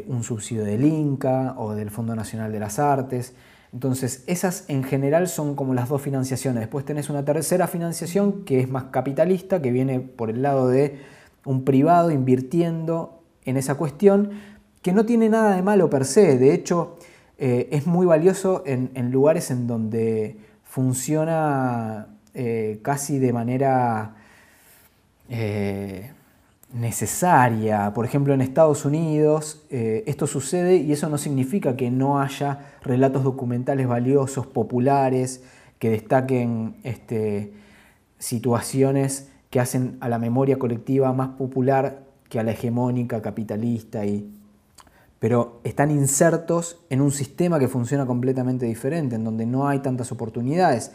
un 0.07 0.23
subsidio 0.23 0.63
del 0.63 0.85
INCA 0.85 1.55
o 1.57 1.75
del 1.75 1.91
Fondo 1.91 2.15
Nacional 2.15 2.51
de 2.51 2.59
las 2.59 2.79
Artes. 2.79 3.33
Entonces, 3.73 4.23
esas 4.25 4.65
en 4.67 4.83
general 4.83 5.27
son 5.27 5.55
como 5.55 5.73
las 5.73 5.89
dos 5.89 6.01
financiaciones. 6.01 6.61
Después 6.61 6.85
tenés 6.85 7.09
una 7.09 7.23
tercera 7.23 7.67
financiación 7.67 8.43
que 8.43 8.59
es 8.61 8.69
más 8.69 8.85
capitalista, 8.85 9.61
que 9.61 9.71
viene 9.71 9.99
por 9.99 10.29
el 10.29 10.41
lado 10.41 10.69
de 10.69 10.99
un 11.45 11.63
privado 11.63 12.11
invirtiendo 12.11 13.21
en 13.45 13.57
esa 13.57 13.75
cuestión, 13.75 14.31
que 14.81 14.93
no 14.93 15.05
tiene 15.05 15.29
nada 15.29 15.55
de 15.55 15.61
malo 15.61 15.89
per 15.89 16.05
se. 16.05 16.37
De 16.37 16.53
hecho, 16.53 16.97
eh, 17.37 17.69
es 17.71 17.85
muy 17.85 18.05
valioso 18.05 18.63
en, 18.65 19.11
lugares 19.11 19.51
en 19.51 19.67
donde 19.67 20.37
funciona 20.63 22.07
eh, 22.33 22.79
casi 22.81 23.19
de 23.19 23.33
manera 23.33 24.15
eh, 25.29 26.11
necesaria. 26.73 27.93
Por 27.93 28.05
ejemplo, 28.05 28.33
en 28.33 28.41
Estados 28.41 28.85
Unidos 28.85 29.65
esto 29.69 30.27
sucede 30.27 30.77
y 30.77 30.91
eso 30.91 31.09
no 31.09 31.17
significa 31.17 31.75
que 31.75 31.89
no 31.89 32.21
haya 32.21 32.73
relatos 32.83 33.23
documentales 33.23 33.87
valiosos, 33.87 34.45
populares, 34.45 35.43
que 35.79 35.89
destaquen 35.89 36.75
este, 36.83 37.53
situaciones 38.19 39.29
que 39.49 39.59
hacen 39.59 39.97
a 40.01 40.09
la 40.09 40.19
memoria 40.19 40.59
colectiva 40.59 41.11
más 41.13 41.29
popular 41.29 42.03
que 42.29 42.39
a 42.39 42.43
la 42.43 42.51
hegemónica 42.51 43.21
capitalista 43.21 44.05
y 44.05 44.35
pero 45.19 45.59
están 45.65 45.91
insertos 45.91 46.79
en 46.89 47.01
un 47.01 47.11
sistema 47.11 47.59
que 47.59 47.67
funciona 47.67 48.05
completamente 48.05 48.65
diferente, 48.65 49.17
en 49.17 49.25
donde 49.25 49.45
no 49.45 49.67
hay 49.67 49.79
tantas 49.79 50.13
oportunidades, 50.13 50.93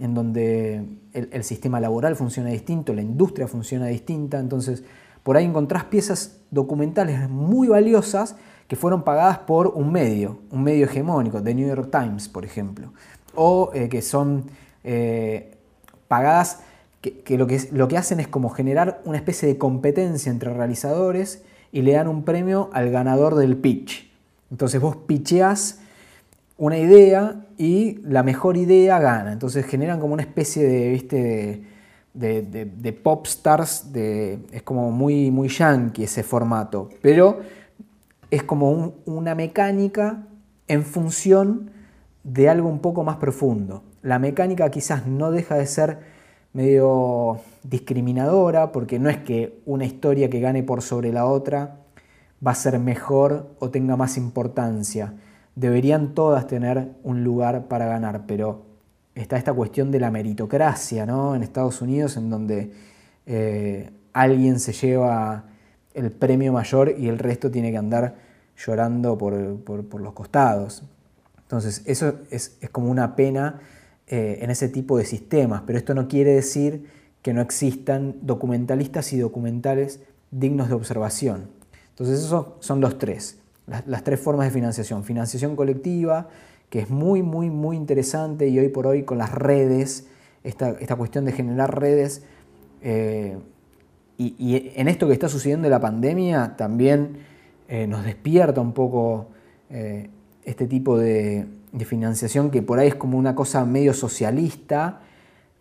en 0.00 0.12
donde 0.12 0.84
el, 1.12 1.44
sistema 1.44 1.78
laboral 1.78 2.16
funciona 2.16 2.50
distinto, 2.50 2.92
la 2.92 3.02
industria 3.02 3.46
funciona 3.46 3.86
distinta, 3.86 4.40
entonces 4.40 4.82
por 5.22 5.36
ahí 5.36 5.44
encontrás 5.44 5.84
piezas 5.84 6.38
documentales 6.50 7.28
muy 7.28 7.68
valiosas 7.68 8.36
que 8.68 8.76
fueron 8.76 9.02
pagadas 9.02 9.38
por 9.38 9.68
un 9.68 9.90
medio, 9.90 10.38
un 10.50 10.62
medio 10.62 10.86
hegemónico, 10.86 11.42
The 11.42 11.54
New 11.54 11.68
York 11.68 11.90
Times, 11.90 12.28
por 12.28 12.44
ejemplo, 12.44 12.92
o 13.34 13.70
eh, 13.74 13.88
que 13.88 14.00
son 14.00 14.44
eh, 14.84 15.56
pagadas, 16.08 16.60
que, 17.00 17.36
lo 17.36 17.46
que 17.46 17.68
lo 17.72 17.88
que 17.88 17.96
hacen 17.96 18.20
es 18.20 18.28
como 18.28 18.50
generar 18.50 19.00
una 19.04 19.16
especie 19.16 19.48
de 19.48 19.58
competencia 19.58 20.30
entre 20.30 20.52
realizadores 20.52 21.42
y 21.72 21.82
le 21.82 21.92
dan 21.92 22.08
un 22.08 22.24
premio 22.24 22.70
al 22.72 22.90
ganador 22.90 23.34
del 23.34 23.56
pitch. 23.56 24.10
Entonces 24.50 24.80
vos 24.80 24.96
pitcheás 24.96 25.80
una 26.58 26.78
idea 26.78 27.46
y 27.56 27.98
la 28.02 28.22
mejor 28.22 28.56
idea 28.56 28.98
gana. 28.98 29.32
Entonces 29.32 29.64
generan 29.66 29.98
como 29.98 30.14
una 30.14 30.22
especie 30.22 30.62
de, 30.62 30.90
¿viste? 30.90 31.16
de, 31.16 31.62
de, 32.14 33.00
pop 33.02 33.26
stars, 33.26 33.92
de, 33.92 34.40
es 34.50 34.62
como 34.62 34.90
muy, 34.90 35.30
muy 35.30 35.48
yankee 35.48 36.04
ese 36.04 36.22
formato, 36.22 36.88
pero 37.02 37.40
es 38.30 38.42
como 38.42 38.94
una 39.06 39.34
mecánica 39.34 40.26
en 40.68 40.84
función 40.84 41.70
de 42.24 42.48
algo 42.48 42.68
un 42.68 42.80
poco 42.80 43.04
más 43.04 43.16
profundo. 43.16 43.82
La 44.02 44.18
mecánica 44.18 44.70
quizás 44.70 45.06
no 45.06 45.30
deja 45.30 45.56
de 45.56 45.66
ser 45.66 45.98
medio 46.52 47.40
discriminadora, 47.62 48.72
porque 48.72 48.98
no 48.98 49.08
es 49.08 49.18
que 49.18 49.60
una 49.66 49.84
historia 49.84 50.30
que 50.30 50.40
gane 50.40 50.62
por 50.62 50.82
sobre 50.82 51.12
la 51.12 51.26
otra 51.26 51.76
va 52.44 52.52
a 52.52 52.54
ser 52.54 52.78
mejor 52.78 53.54
o 53.58 53.70
tenga 53.70 53.96
más 53.96 54.16
importancia. 54.16 55.14
Deberían 55.54 56.14
todas 56.14 56.46
tener 56.46 56.92
un 57.02 57.22
lugar 57.22 57.68
para 57.68 57.86
ganar, 57.86 58.24
pero 58.26 58.69
está 59.14 59.36
esta 59.36 59.52
cuestión 59.52 59.90
de 59.90 60.00
la 60.00 60.10
meritocracia 60.10 61.06
¿no? 61.06 61.34
en 61.34 61.42
Estados 61.42 61.82
Unidos, 61.82 62.16
en 62.16 62.30
donde 62.30 62.72
eh, 63.26 63.90
alguien 64.12 64.60
se 64.60 64.72
lleva 64.72 65.44
el 65.94 66.10
premio 66.10 66.52
mayor 66.52 66.94
y 66.98 67.08
el 67.08 67.18
resto 67.18 67.50
tiene 67.50 67.70
que 67.70 67.76
andar 67.76 68.16
llorando 68.56 69.18
por, 69.18 69.32
los 70.00 70.12
costados. 70.12 70.84
Entonces, 71.42 71.82
eso 71.86 72.20
es, 72.30 72.56
es 72.60 72.70
como 72.70 72.90
una 72.90 73.16
pena 73.16 73.60
eh, 74.06 74.38
en 74.42 74.50
ese 74.50 74.68
tipo 74.68 74.98
de 74.98 75.04
sistemas, 75.04 75.62
pero 75.66 75.78
esto 75.78 75.94
no 75.94 76.08
quiere 76.08 76.32
decir 76.32 76.86
que 77.22 77.32
no 77.32 77.40
existan 77.40 78.16
documentalistas 78.22 79.12
y 79.12 79.18
documentales 79.18 80.00
dignos 80.32 80.68
de 80.68 80.74
observación. 80.74 81.48
Entonces 81.90 82.24
esos 82.24 82.54
son 82.58 82.80
los 82.80 82.98
tres, 82.98 83.38
las, 83.86 84.02
tres 84.02 84.18
formas 84.18 84.46
de 84.46 84.50
financiación. 84.50 85.04
Financiación 85.04 85.54
colectiva, 85.54 86.28
que 86.70 86.80
es 86.80 86.90
muy, 86.90 87.22
muy, 87.22 87.50
muy 87.50 87.76
interesante 87.76 88.48
y 88.48 88.58
hoy 88.58 88.68
por 88.68 88.86
hoy 88.86 89.02
con 89.02 89.18
las 89.18 89.32
redes, 89.32 90.08
esta, 90.42 90.74
cuestión 90.96 91.24
de 91.26 91.32
generar 91.32 91.78
redes, 91.78 92.24
eh, 92.82 93.36
y, 94.16 94.70
en 94.76 94.88
esto 94.88 95.06
que 95.06 95.12
está 95.12 95.28
sucediendo 95.28 95.64
de 95.64 95.70
la 95.70 95.80
pandemia 95.80 96.56
también 96.56 97.18
eh, 97.68 97.86
nos 97.86 98.04
despierta 98.04 98.60
un 98.60 98.72
poco 98.72 99.28
este 100.44 100.66
tipo 100.66 100.98
de, 100.98 101.46
de 101.72 101.84
financiación 101.84 102.50
que 102.50 102.60
por 102.60 102.80
ahí 102.80 102.88
es 102.88 102.94
como 102.96 103.16
una 103.16 103.34
cosa 103.34 103.64
medio 103.64 103.94
socialista, 103.94 105.00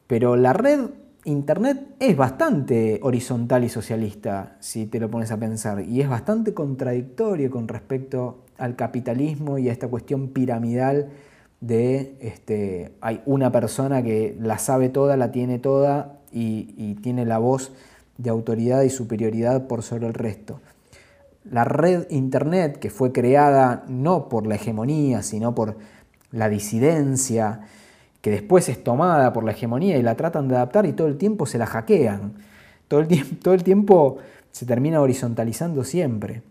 pero 0.08 0.36
la 0.36 0.54
red 0.54 0.90
Internet 1.26 1.96
es 2.00 2.16
bastante 2.16 3.00
horizontal 3.04 3.64
y 3.64 3.70
socialista, 3.70 4.56
si 4.60 4.86
te 4.86 5.00
lo 5.00 5.12
pones 5.12 5.32
a 5.32 5.38
pensar, 5.38 5.82
y 5.82 6.02
es 6.02 6.10
bastante 6.10 6.54
contradictorio 6.54 7.52
con 7.52 7.68
respecto 7.68 8.46
al 8.60 8.76
capitalismo 8.76 9.58
y 9.58 9.70
a 9.70 9.72
esta 9.72 9.88
cuestión 9.88 10.30
piramidal 10.30 11.10
de 11.62 12.16
este, 12.20 12.94
hay 13.02 13.22
una 13.26 13.52
persona 13.52 14.02
que 14.04 14.38
la 14.40 14.58
sabe 14.58 14.90
toda, 14.90 15.18
la 15.18 15.32
tiene 15.32 15.60
toda 15.60 16.20
y, 16.32 16.96
tiene 17.02 17.26
la 17.26 17.38
voz 17.38 17.72
de 18.18 18.30
autoridad 18.30 18.84
y 18.84 18.90
superioridad 18.90 19.68
por 19.68 19.84
sobre 19.84 20.08
el 20.08 20.14
resto. 20.14 20.60
La 21.50 21.64
red 21.64 22.06
Internet, 22.10 22.78
que 22.78 22.90
fue 22.90 23.12
creada 23.12 23.84
no 23.88 24.30
por 24.30 24.46
la 24.46 24.56
hegemonía, 24.56 25.24
sino 25.24 25.56
por 25.56 25.78
la 26.32 26.50
disidencia, 26.50 27.62
que 28.22 28.32
después 28.32 28.70
es 28.70 28.84
tomada 28.84 29.34
por 29.34 29.44
la 29.44 29.52
hegemonía 29.52 29.98
y 29.98 30.04
la 30.04 30.16
tratan 30.16 30.48
de 30.48 30.56
adaptar 30.56 30.86
y 30.86 30.94
todo 30.94 31.08
el 31.08 31.18
tiempo 31.18 31.46
se 31.46 31.58
la 31.58 31.66
hackean. 31.66 32.34
Todo 32.88 33.00
el 33.00 33.40
todo 33.40 33.54
el 33.54 33.64
tiempo 33.64 34.18
se 34.52 34.66
termina 34.66 35.02
horizontalizando 35.02 35.84
siempre. 35.84 36.44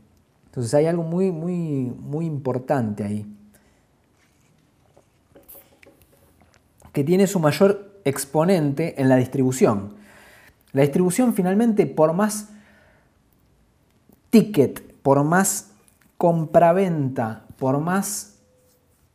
Entonces 0.58 0.74
hay 0.74 0.86
algo 0.86 1.04
muy, 1.04 1.30
muy, 1.30 1.94
muy 2.00 2.26
importante 2.26 3.04
ahí. 3.04 3.24
Que 6.92 7.04
tiene 7.04 7.28
su 7.28 7.38
mayor 7.38 8.00
exponente 8.04 9.00
en 9.00 9.08
la 9.08 9.14
distribución. 9.14 9.94
La 10.72 10.82
distribución 10.82 11.32
finalmente, 11.32 11.86
por 11.86 12.12
más 12.12 12.48
ticket, 14.30 14.94
por 15.00 15.22
más 15.22 15.70
compraventa, 16.16 17.44
por 17.56 17.78
más 17.78 18.40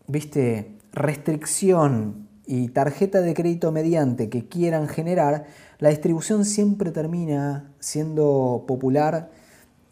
viste, 0.08 0.77
restricción 0.93 2.29
y 2.45 2.69
tarjeta 2.69 3.19
de 3.19 3.34
crédito 3.34 3.73
mediante 3.73 4.29
que 4.29 4.47
quieran 4.47 4.88
generar, 4.88 5.45
la 5.79 5.89
distribución 5.89 6.45
siempre 6.45 6.91
termina 6.91 7.69
siendo 7.79 8.63
popular 8.65 9.42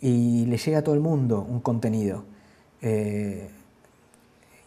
y 0.01 0.45
le 0.47 0.57
llega 0.57 0.79
a 0.79 0.83
todo 0.83 0.95
el 0.95 1.01
mundo 1.01 1.45
un 1.47 1.61
contenido. 1.61 2.23
Eh, 2.81 3.47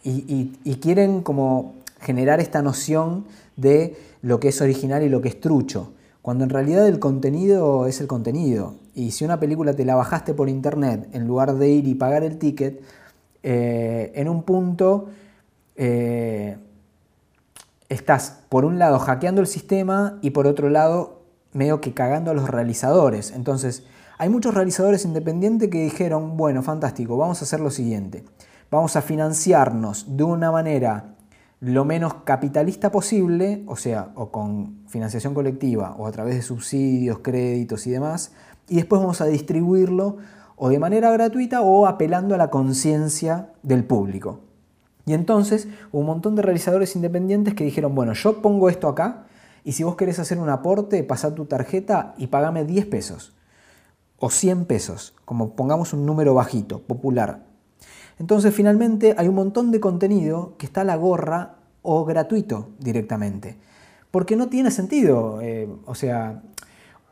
y, 0.03 0.75
quieren 0.81 1.21
como 1.21 1.75
generar 1.99 2.39
esta 2.39 2.61
noción 2.61 3.25
de 3.57 3.97
lo 4.21 4.39
que 4.39 4.49
es 4.49 4.61
original 4.61 5.03
y 5.03 5.09
lo 5.09 5.21
que 5.21 5.29
es 5.29 5.41
trucho, 5.41 5.93
cuando 6.21 6.43
en 6.43 6.51
realidad 6.51 6.87
el 6.87 6.99
contenido 6.99 7.87
es 7.87 7.99
el 8.01 8.07
contenido. 8.07 8.75
Y 8.93 9.11
si 9.11 9.25
una 9.25 9.39
película 9.39 9.73
te 9.73 9.83
la 9.83 9.95
bajaste 9.95 10.33
por 10.33 10.47
internet, 10.47 11.09
en 11.11 11.27
lugar 11.27 11.55
de 11.55 11.69
ir 11.69 11.87
y 11.87 11.95
pagar 11.95 12.23
el 12.23 12.37
ticket, 12.37 12.81
eh, 13.41 14.11
en 14.15 14.29
un 14.29 14.43
punto 14.43 15.09
eh, 15.75 16.57
estás 17.89 18.41
por 18.49 18.65
un 18.65 18.79
lado 18.79 18.99
hackeando 18.99 19.41
el 19.41 19.47
sistema 19.47 20.19
y 20.21 20.31
por 20.31 20.47
otro 20.47 20.69
lado 20.69 21.21
medio 21.53 21.81
que 21.81 21.93
cagando 21.93 22.31
a 22.31 22.33
los 22.33 22.49
realizadores. 22.49 23.31
Entonces, 23.31 23.83
hay 24.17 24.29
muchos 24.29 24.53
realizadores 24.53 25.03
independientes 25.03 25.69
que 25.69 25.81
dijeron, 25.81 26.37
bueno, 26.37 26.63
fantástico, 26.63 27.17
vamos 27.17 27.41
a 27.41 27.45
hacer 27.45 27.59
lo 27.59 27.69
siguiente. 27.69 28.23
Vamos 28.71 28.95
a 28.95 29.01
financiarnos 29.01 30.15
de 30.15 30.23
una 30.23 30.51
manera 30.51 31.15
lo 31.59 31.83
menos 31.83 32.15
capitalista 32.23 32.91
posible, 32.91 33.63
o 33.67 33.75
sea, 33.75 34.11
o 34.15 34.31
con 34.31 34.85
financiación 34.87 35.33
colectiva, 35.33 35.95
o 35.97 36.07
a 36.07 36.11
través 36.11 36.35
de 36.35 36.41
subsidios, 36.41 37.19
créditos 37.19 37.87
y 37.87 37.91
demás, 37.91 38.31
y 38.69 38.75
después 38.75 39.01
vamos 39.01 39.19
a 39.19 39.25
distribuirlo 39.25 40.17
o 40.55 40.69
de 40.69 40.79
manera 40.79 41.11
gratuita 41.11 41.61
o 41.61 41.85
apelando 41.85 42.35
a 42.35 42.37
la 42.37 42.49
conciencia 42.49 43.49
del 43.63 43.83
público. 43.83 44.39
Y 45.05 45.13
entonces 45.13 45.67
un 45.91 46.05
montón 46.05 46.35
de 46.35 46.41
realizadores 46.41 46.95
independientes 46.95 47.53
que 47.53 47.65
dijeron, 47.65 47.93
bueno, 47.93 48.13
yo 48.13 48.41
pongo 48.41 48.69
esto 48.69 48.87
acá 48.87 49.25
y 49.63 49.73
si 49.73 49.83
vos 49.83 49.95
querés 49.95 50.19
hacer 50.19 50.39
un 50.39 50.49
aporte, 50.49 51.03
pasá 51.03 51.35
tu 51.35 51.45
tarjeta 51.45 52.15
y 52.17 52.27
pagame 52.27 52.63
10 52.63 52.85
pesos 52.87 53.35
o 54.19 54.29
100 54.29 54.65
pesos, 54.65 55.13
como 55.25 55.51
pongamos 55.55 55.93
un 55.93 56.05
número 56.05 56.33
bajito, 56.33 56.81
popular. 56.81 57.43
Entonces 58.19 58.53
finalmente 58.53 59.15
hay 59.17 59.27
un 59.27 59.35
montón 59.35 59.71
de 59.71 59.79
contenido 59.79 60.55
que 60.57 60.65
está 60.65 60.81
a 60.81 60.85
la 60.85 60.95
gorra 60.95 61.55
o 61.81 62.05
gratuito 62.05 62.69
directamente. 62.79 63.57
Porque 64.11 64.35
no 64.35 64.47
tiene 64.47 64.71
sentido, 64.71 65.41
eh, 65.41 65.67
o 65.85 65.95
sea, 65.95 66.41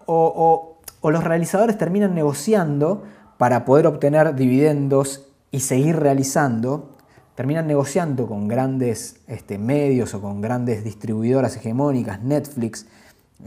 o 0.06 0.78
los 1.04 1.24
realizadores 1.24 1.78
terminan 1.78 2.16
negociando 2.16 3.04
para 3.38 3.66
poder 3.66 3.88
obtener 3.88 4.36
dividendos 4.36 5.28
y 5.52 5.60
seguir 5.60 5.98
realizando, 5.98 6.92
terminan 7.36 7.68
negociando 7.68 8.28
con 8.28 8.48
grandes 8.48 9.18
este, 9.28 9.58
medios 9.58 10.14
o 10.14 10.22
con 10.22 10.42
grandes 10.42 10.84
distribuidoras 10.84 11.56
hegemónicas, 11.58 12.22
Netflix, 12.22 12.88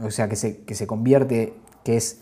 o 0.01 0.11
sea, 0.11 0.29
que 0.29 0.35
se, 0.35 0.59
que 0.63 0.75
se 0.75 0.87
convierte, 0.87 1.53
que 1.83 1.97
es 1.97 2.21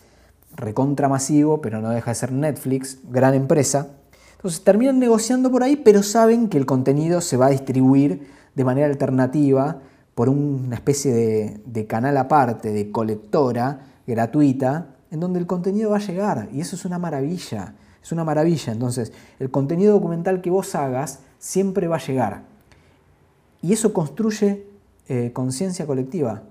recontra 0.54 1.08
masivo, 1.08 1.60
pero 1.60 1.80
no 1.80 1.90
deja 1.90 2.10
de 2.10 2.14
ser 2.14 2.32
Netflix, 2.32 2.98
gran 3.10 3.34
empresa. 3.34 3.88
Entonces 4.36 4.62
terminan 4.62 4.98
negociando 4.98 5.50
por 5.50 5.62
ahí, 5.62 5.76
pero 5.76 6.02
saben 6.02 6.48
que 6.48 6.58
el 6.58 6.66
contenido 6.66 7.20
se 7.20 7.36
va 7.36 7.46
a 7.46 7.50
distribuir 7.50 8.28
de 8.54 8.64
manera 8.64 8.86
alternativa 8.86 9.80
por 10.14 10.28
una 10.28 10.76
especie 10.76 11.12
de, 11.12 11.60
de 11.66 11.86
canal 11.86 12.16
aparte, 12.16 12.72
de 12.72 12.90
colectora 12.90 13.80
gratuita, 14.06 14.94
en 15.10 15.20
donde 15.20 15.38
el 15.38 15.46
contenido 15.46 15.90
va 15.90 15.96
a 15.96 16.00
llegar. 16.00 16.48
Y 16.52 16.60
eso 16.60 16.76
es 16.76 16.84
una 16.84 16.98
maravilla, 16.98 17.74
es 18.02 18.12
una 18.12 18.24
maravilla. 18.24 18.72
Entonces, 18.72 19.12
el 19.38 19.50
contenido 19.50 19.92
documental 19.92 20.40
que 20.40 20.50
vos 20.50 20.74
hagas 20.74 21.20
siempre 21.38 21.88
va 21.88 21.96
a 21.96 22.06
llegar. 22.06 22.42
Y 23.62 23.72
eso 23.72 23.92
construye 23.92 24.66
eh, 25.08 25.30
conciencia 25.32 25.86
colectiva. 25.86 26.42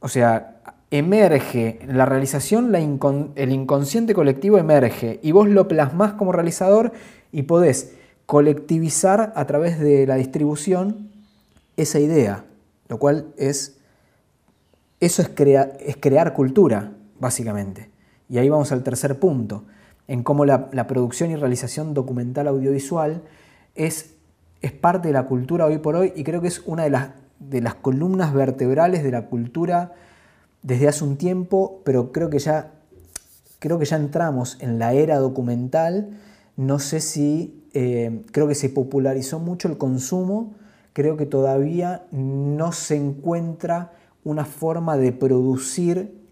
O 0.00 0.08
sea, 0.08 0.60
emerge 0.92 1.78
la 1.88 2.04
realización, 2.04 2.74
el 2.74 3.50
inconsciente 3.50 4.12
colectivo 4.12 4.58
emerge 4.58 5.18
y 5.22 5.32
vos 5.32 5.48
lo 5.48 5.66
plasmás 5.66 6.12
como 6.12 6.32
realizador 6.32 6.92
y 7.32 7.44
podés 7.44 7.94
colectivizar 8.26 9.32
a 9.34 9.46
través 9.46 9.80
de 9.80 10.06
la 10.06 10.16
distribución 10.16 11.08
esa 11.78 11.98
idea, 11.98 12.44
lo 12.88 12.98
cual 12.98 13.32
es, 13.38 13.78
eso 15.00 15.22
es, 15.22 15.30
crear 15.30 16.34
cultura, 16.34 16.92
básicamente. 17.18 17.88
Y 18.28 18.36
ahí 18.36 18.50
vamos 18.50 18.70
al 18.70 18.82
tercer 18.82 19.18
punto, 19.18 19.64
en 20.08 20.22
cómo 20.22 20.44
la, 20.44 20.68
la 20.72 20.86
producción 20.86 21.30
y 21.30 21.36
realización 21.36 21.94
documental 21.94 22.48
audiovisual 22.48 23.22
es, 23.74 24.14
es 24.60 24.72
parte 24.72 25.08
de 25.08 25.14
la 25.14 25.24
cultura 25.24 25.64
hoy 25.64 25.78
por 25.78 25.96
hoy 25.96 26.12
y 26.14 26.22
creo 26.22 26.42
que 26.42 26.48
es 26.48 26.60
una 26.66 26.82
de 26.84 26.90
las, 26.90 27.10
de 27.38 27.62
las 27.62 27.76
columnas 27.76 28.34
vertebrales 28.34 29.02
de 29.02 29.10
la 29.10 29.26
cultura 29.28 29.94
desde 30.62 30.88
hace 30.88 31.04
un 31.04 31.16
tiempo, 31.16 31.82
pero 31.84 32.12
creo 32.12 32.30
que 32.30 32.38
ya, 32.38 32.72
creo 33.58 33.78
que 33.78 33.84
ya 33.84 33.96
entramos 33.96 34.58
en 34.60 34.78
la 34.78 34.92
era 34.94 35.18
documental. 35.18 36.18
No 36.56 36.78
sé 36.78 37.00
si, 37.00 37.66
eh, 37.74 38.24
creo 38.32 38.48
que 38.48 38.54
se 38.54 38.68
popularizó 38.68 39.38
mucho 39.38 39.68
el 39.68 39.78
consumo, 39.78 40.54
creo 40.92 41.16
que 41.16 41.26
todavía 41.26 42.06
no 42.12 42.72
se 42.72 42.96
encuentra 42.96 43.92
una 44.24 44.44
forma 44.44 44.96
de 44.96 45.12
producir 45.12 46.22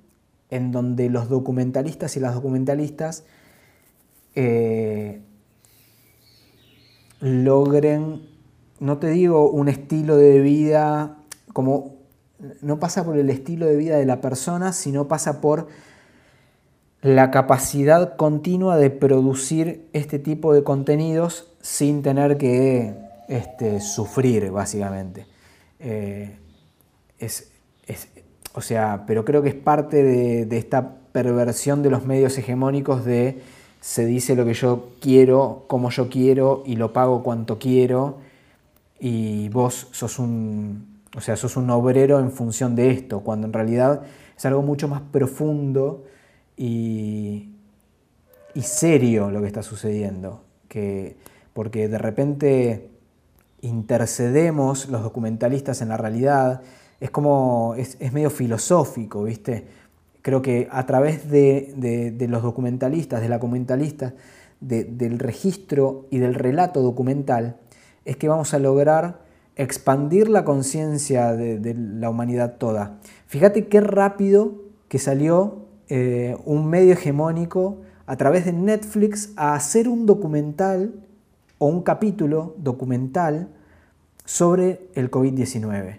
en 0.50 0.72
donde 0.72 1.08
los 1.08 1.28
documentalistas 1.28 2.16
y 2.16 2.20
las 2.20 2.34
documentalistas 2.34 3.24
eh, 4.34 5.22
logren, 7.20 8.22
no 8.78 8.98
te 8.98 9.08
digo 9.08 9.50
un 9.50 9.68
estilo 9.68 10.16
de 10.16 10.40
vida 10.40 11.18
como 11.52 11.99
no 12.62 12.78
pasa 12.78 13.04
por 13.04 13.18
el 13.18 13.30
estilo 13.30 13.66
de 13.66 13.76
vida 13.76 13.96
de 13.96 14.06
la 14.06 14.20
persona, 14.20 14.72
sino 14.72 15.08
pasa 15.08 15.40
por 15.40 15.68
la 17.02 17.30
capacidad 17.30 18.16
continua 18.16 18.76
de 18.76 18.90
producir 18.90 19.88
este 19.92 20.18
tipo 20.18 20.52
de 20.52 20.62
contenidos 20.62 21.48
sin 21.60 22.02
tener 22.02 22.36
que 22.36 22.94
este, 23.28 23.80
sufrir, 23.80 24.50
básicamente. 24.50 25.26
Eh, 25.78 26.36
o 28.54 28.60
sea, 28.60 29.04
pero 29.06 29.24
creo 29.24 29.42
que 29.42 29.50
es 29.50 29.54
parte 29.54 30.02
de, 30.02 30.44
de 30.44 30.58
esta 30.58 30.96
perversión 31.12 31.82
de 31.82 31.90
los 31.90 32.04
medios 32.04 32.36
hegemónicos 32.36 33.04
de 33.04 33.40
se 33.80 34.04
dice 34.04 34.36
lo 34.36 34.44
que 34.44 34.54
yo 34.54 34.90
quiero, 35.00 35.64
como 35.66 35.90
yo 35.90 36.08
quiero 36.10 36.62
y 36.66 36.76
lo 36.76 36.92
pago 36.92 37.22
cuanto 37.22 37.58
quiero 37.58 38.18
y 38.98 39.48
vos 39.48 39.88
sos 39.92 40.18
un, 40.18 40.89
o 41.16 41.20
sea, 41.20 41.36
sos 41.36 41.56
un 41.56 41.70
obrero 41.70 42.20
en 42.20 42.30
función 42.30 42.76
de 42.76 42.90
esto, 42.90 43.20
cuando 43.20 43.46
en 43.46 43.52
realidad 43.52 44.02
es 44.36 44.46
algo 44.46 44.62
mucho 44.62 44.88
más 44.88 45.00
profundo 45.00 46.04
y, 46.56 47.54
y 48.54 48.62
serio 48.62 49.30
lo 49.30 49.40
que 49.40 49.46
está 49.46 49.62
sucediendo, 49.62 50.44
que, 50.68 51.16
porque 51.52 51.88
de 51.88 51.98
repente 51.98 52.90
intercedemos 53.60 54.88
los 54.88 55.02
documentalistas 55.02 55.82
en 55.82 55.88
la 55.88 55.96
realidad, 55.96 56.62
es 57.00 57.10
como, 57.10 57.74
es, 57.76 57.96
es 58.00 58.12
medio 58.12 58.30
filosófico, 58.30 59.24
¿viste? 59.24 59.66
creo 60.22 60.42
que 60.42 60.68
a 60.70 60.86
través 60.86 61.30
de, 61.30 62.26
los 62.28 62.42
documentalistas, 62.42 63.20
de 63.20 63.28
la 63.28 63.36
documentalista, 63.36 64.14
del 64.60 65.18
registro 65.18 66.06
y 66.10 66.18
del 66.18 66.34
relato 66.34 66.82
documental, 66.82 67.56
es 68.04 68.16
que 68.16 68.28
vamos 68.28 68.52
a 68.54 68.58
lograr 68.58 69.20
expandir 69.62 70.28
la 70.30 70.44
conciencia 70.44 71.32
de, 71.32 71.74
la 71.74 72.08
humanidad 72.08 72.56
toda. 72.56 72.98
Fíjate 73.26 73.68
qué 73.68 73.80
rápido 73.80 74.54
que 74.88 74.98
salió 74.98 75.66
eh, 75.88 76.36
un 76.46 76.66
medio 76.66 76.94
hegemónico 76.94 77.78
a 78.06 78.16
través 78.16 78.46
de 78.46 78.52
Netflix 78.52 79.32
a 79.36 79.54
hacer 79.54 79.86
un 79.88 80.06
documental 80.06 80.94
o 81.58 81.66
un 81.66 81.82
capítulo 81.82 82.54
documental 82.56 83.48
sobre 84.24 84.88
el 84.94 85.10
COVID-19. 85.10 85.98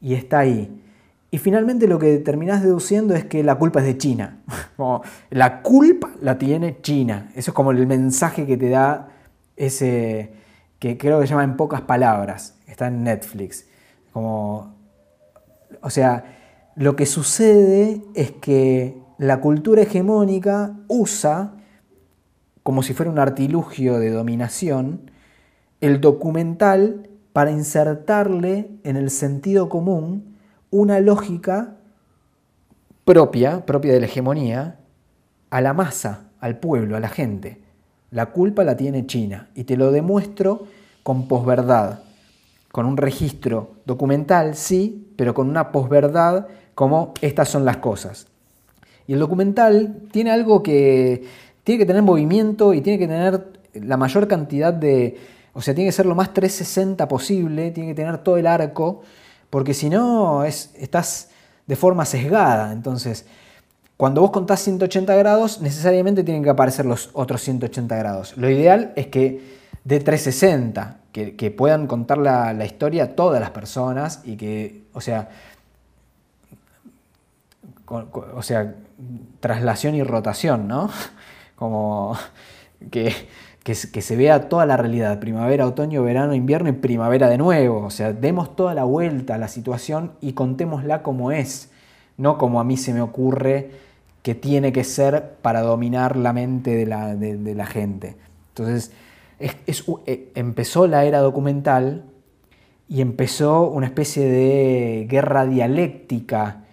Y 0.00 0.14
está 0.14 0.38
ahí. 0.38 0.82
Y 1.30 1.38
finalmente 1.38 1.86
lo 1.86 1.98
que 1.98 2.16
terminás 2.18 2.62
deduciendo 2.62 3.14
es 3.14 3.24
que 3.24 3.44
la 3.44 3.56
culpa 3.56 3.80
es 3.80 3.86
de 3.86 3.98
China. 3.98 4.38
la 5.30 5.60
culpa 5.60 6.12
la 6.22 6.38
tiene 6.38 6.80
China. 6.80 7.30
Eso 7.34 7.50
es 7.50 7.54
como 7.54 7.72
el 7.72 7.86
mensaje 7.86 8.46
que 8.46 8.56
te 8.56 8.70
da 8.70 9.08
ese, 9.54 10.32
que 10.78 10.98
creo 10.98 11.20
que 11.20 11.26
se 11.26 11.30
llama 11.30 11.44
en 11.44 11.56
pocas 11.56 11.82
palabras, 11.82 12.58
está 12.66 12.88
en 12.88 13.04
Netflix. 13.04 13.66
Como, 14.12 14.74
o 15.80 15.90
sea, 15.90 16.36
lo 16.76 16.96
que 16.96 17.06
sucede 17.06 18.02
es 18.14 18.32
que 18.32 19.00
la 19.18 19.40
cultura 19.40 19.82
hegemónica 19.82 20.76
usa, 20.88 21.54
como 22.62 22.82
si 22.82 22.92
fuera 22.92 23.10
un 23.10 23.18
artilugio 23.18 23.98
de 23.98 24.10
dominación, 24.10 25.10
el 25.80 26.00
documental 26.00 27.08
para 27.32 27.50
insertarle 27.50 28.70
en 28.82 28.96
el 28.96 29.10
sentido 29.10 29.68
común 29.68 30.36
una 30.70 31.00
lógica 31.00 31.76
propia, 33.04 33.64
propia 33.64 33.92
de 33.92 34.00
la 34.00 34.06
hegemonía, 34.06 34.80
a 35.50 35.60
la 35.60 35.72
masa, 35.72 36.30
al 36.40 36.58
pueblo, 36.58 36.96
a 36.96 37.00
la 37.00 37.08
gente. 37.08 37.62
La 38.10 38.26
culpa 38.26 38.64
la 38.64 38.76
tiene 38.76 39.06
China 39.06 39.48
y 39.54 39.64
te 39.64 39.76
lo 39.76 39.90
demuestro 39.90 40.66
con 41.02 41.28
posverdad, 41.28 42.00
con 42.70 42.86
un 42.86 42.96
registro 42.96 43.72
documental, 43.84 44.56
sí, 44.56 45.08
pero 45.16 45.34
con 45.34 45.48
una 45.48 45.72
posverdad 45.72 46.46
como 46.74 47.14
estas 47.20 47.48
son 47.48 47.64
las 47.64 47.78
cosas. 47.78 48.26
Y 49.06 49.12
el 49.12 49.18
documental 49.18 49.96
tiene 50.12 50.30
algo 50.30 50.62
que 50.62 51.24
tiene 51.64 51.78
que 51.78 51.86
tener 51.86 52.02
movimiento 52.02 52.74
y 52.74 52.80
tiene 52.80 52.98
que 52.98 53.08
tener 53.08 53.52
la 53.74 53.96
mayor 53.96 54.28
cantidad 54.28 54.72
de, 54.72 55.18
o 55.52 55.60
sea, 55.60 55.74
tiene 55.74 55.88
que 55.88 55.92
ser 55.92 56.06
lo 56.06 56.14
más 56.14 56.32
360 56.32 57.08
posible, 57.08 57.70
tiene 57.70 57.90
que 57.90 57.94
tener 57.94 58.18
todo 58.18 58.36
el 58.36 58.46
arco 58.46 59.02
porque 59.50 59.74
si 59.74 59.88
no 59.88 60.44
estás 60.44 61.30
de 61.66 61.76
forma 61.76 62.04
sesgada. 62.04 62.72
Entonces, 62.72 63.26
cuando 63.96 64.20
vos 64.20 64.30
contás 64.30 64.60
180 64.60 65.14
grados, 65.14 65.60
necesariamente 65.60 66.22
tienen 66.22 66.42
que 66.42 66.50
aparecer 66.50 66.84
los 66.84 67.10
otros 67.14 67.40
180 67.42 67.96
grados. 67.96 68.36
Lo 68.36 68.50
ideal 68.50 68.92
es 68.96 69.06
que 69.06 69.56
de 69.84 70.00
360, 70.00 70.98
que, 71.12 71.50
puedan 71.50 71.86
contar 71.86 72.18
la, 72.18 72.64
historia 72.64 73.16
todas 73.16 73.40
las 73.40 73.50
personas 73.50 74.20
y 74.24 74.36
que, 74.36 74.82
o 74.92 75.00
sea, 75.00 75.30
o 77.86 78.42
sea, 78.42 78.74
traslación 79.40 79.94
y 79.94 80.02
rotación, 80.02 80.68
¿no? 80.68 80.90
Como 81.56 82.18
que 82.90 83.14
que, 83.66 83.74
se 83.74 84.14
vea 84.14 84.48
toda 84.48 84.64
la 84.64 84.76
realidad, 84.76 85.18
primavera, 85.18 85.66
otoño, 85.66 86.04
verano, 86.04 86.34
invierno 86.34 86.68
y 86.68 86.72
primavera 86.72 87.28
de 87.28 87.36
nuevo. 87.36 87.84
O 87.84 87.90
sea, 87.90 88.12
demos 88.12 88.54
toda 88.54 88.74
la 88.74 88.84
vuelta 88.84 89.34
a 89.34 89.38
la 89.38 89.48
situación 89.48 90.12
y 90.20 90.34
contémosla 90.34 91.02
como 91.02 91.32
es, 91.32 91.72
no 92.16 92.38
como 92.38 92.60
a 92.60 92.64
mí 92.64 92.76
se 92.76 92.94
me 92.94 93.00
ocurre 93.00 93.72
que 94.26 94.34
tiene 94.34 94.72
que 94.72 94.82
ser 94.82 95.36
para 95.40 95.60
dominar 95.60 96.16
la 96.16 96.32
mente 96.32 96.74
de 96.74 96.84
la, 97.54 97.66
gente. 97.66 98.16
Entonces, 98.48 98.90
eh, 99.38 100.32
empezó 100.34 100.88
la 100.88 101.04
era 101.04 101.20
documental 101.20 102.06
y 102.88 103.02
empezó 103.02 103.70
una 103.70 103.86
especie 103.86 104.28
de 104.28 105.06
guerra 105.08 105.46
dialéctica, 105.46 106.64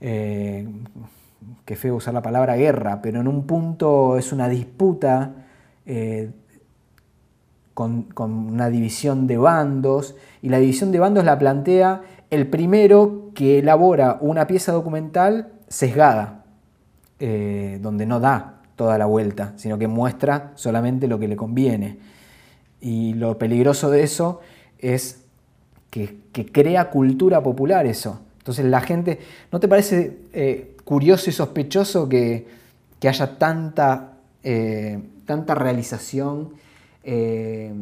eh, 0.00 0.66
que 1.64 1.76
feo 1.76 1.94
usar 1.94 2.12
la 2.12 2.22
palabra 2.22 2.56
guerra, 2.56 3.00
pero 3.00 3.20
en 3.20 3.28
un 3.28 3.46
punto 3.46 4.18
es 4.18 4.32
una 4.32 4.48
disputa 4.48 5.46
eh, 5.86 6.32
con, 7.72 8.08
una 8.18 8.68
división 8.68 9.28
de 9.28 9.36
bandos, 9.38 10.16
y 10.42 10.48
la 10.48 10.58
división 10.58 10.90
de 10.90 10.98
bandos 10.98 11.24
la 11.24 11.38
plantea 11.38 12.02
el 12.30 12.48
primero 12.48 13.30
que 13.32 13.60
elabora 13.60 14.18
una 14.20 14.48
pieza 14.48 14.72
documental 14.72 15.52
sesgada, 15.68 16.35
eh, 17.20 17.78
donde 17.80 18.06
no 18.06 18.20
da 18.20 18.62
toda 18.76 18.98
la 18.98 19.06
vuelta, 19.06 19.54
sino 19.56 19.78
que 19.78 19.88
muestra 19.88 20.52
solamente 20.54 21.08
lo 21.08 21.18
que 21.18 21.28
le 21.28 21.36
conviene. 21.36 21.98
Y 22.80 23.14
lo 23.14 23.38
peligroso 23.38 23.90
de 23.90 24.02
eso 24.02 24.40
es 24.78 25.22
que, 25.90 26.24
crea 26.52 26.90
cultura 26.90 27.42
popular 27.42 27.86
eso. 27.86 28.20
Entonces 28.38 28.66
la 28.66 28.82
gente, 28.82 29.18
¿no 29.50 29.58
te 29.58 29.68
parece 29.68 30.18
eh, 30.34 30.76
curioso 30.84 31.30
y 31.30 31.32
sospechoso 31.32 32.08
que, 32.08 32.66
haya 33.02 33.38
tanta 33.38 34.16
tanta 35.26 35.54
realización 35.54 36.54
eh, 37.04 37.74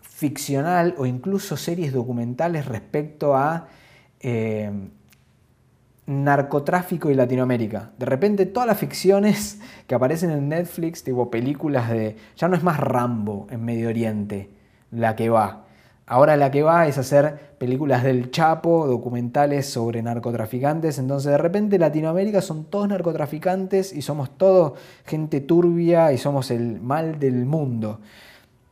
ficcional 0.00 0.94
o 0.96 1.04
incluso 1.04 1.56
series 1.56 1.92
documentales 1.92 2.66
respecto 2.66 3.36
a 3.36 3.68
eh, 4.20 4.70
narcotráfico 6.06 7.10
y 7.10 7.14
Latinoamérica. 7.14 7.92
De 7.98 8.06
repente 8.06 8.46
todas 8.46 8.66
las 8.66 8.78
ficciones 8.78 9.60
que 9.86 9.94
aparecen 9.94 10.30
en 10.30 10.48
Netflix, 10.48 11.04
tipo 11.04 11.30
películas 11.30 11.90
de... 11.90 12.16
Ya 12.36 12.48
no 12.48 12.56
es 12.56 12.62
más 12.62 12.78
Rambo 12.78 13.46
en 13.50 13.64
Medio 13.64 13.88
Oriente, 13.88 14.50
la 14.90 15.16
que 15.16 15.30
va. 15.30 15.64
Ahora 16.06 16.36
la 16.36 16.50
que 16.50 16.62
va 16.62 16.86
es 16.86 16.98
hacer 16.98 17.54
películas 17.56 18.02
del 18.02 18.30
Chapo, 18.30 18.86
documentales 18.86 19.66
sobre 19.66 20.02
narcotraficantes. 20.02 20.98
Entonces 20.98 21.32
de 21.32 21.38
repente 21.38 21.78
Latinoamérica 21.78 22.42
son 22.42 22.64
todos 22.66 22.88
narcotraficantes 22.88 23.92
y 23.94 24.02
somos 24.02 24.36
todos 24.36 24.74
gente 25.06 25.40
turbia 25.40 26.12
y 26.12 26.18
somos 26.18 26.50
el 26.50 26.80
mal 26.82 27.18
del 27.18 27.46
mundo. 27.46 28.00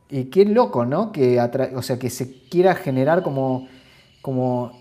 Y 0.09 0.25
qué 0.25 0.45
loco, 0.45 0.85
¿no? 0.85 1.11
Que, 1.11 1.41
o 1.75 1.81
sea, 1.81 1.97
que 1.97 2.11
se 2.11 2.43
quiera 2.47 2.75
generar 2.75 3.23
como, 3.23 3.67
como 4.21 4.71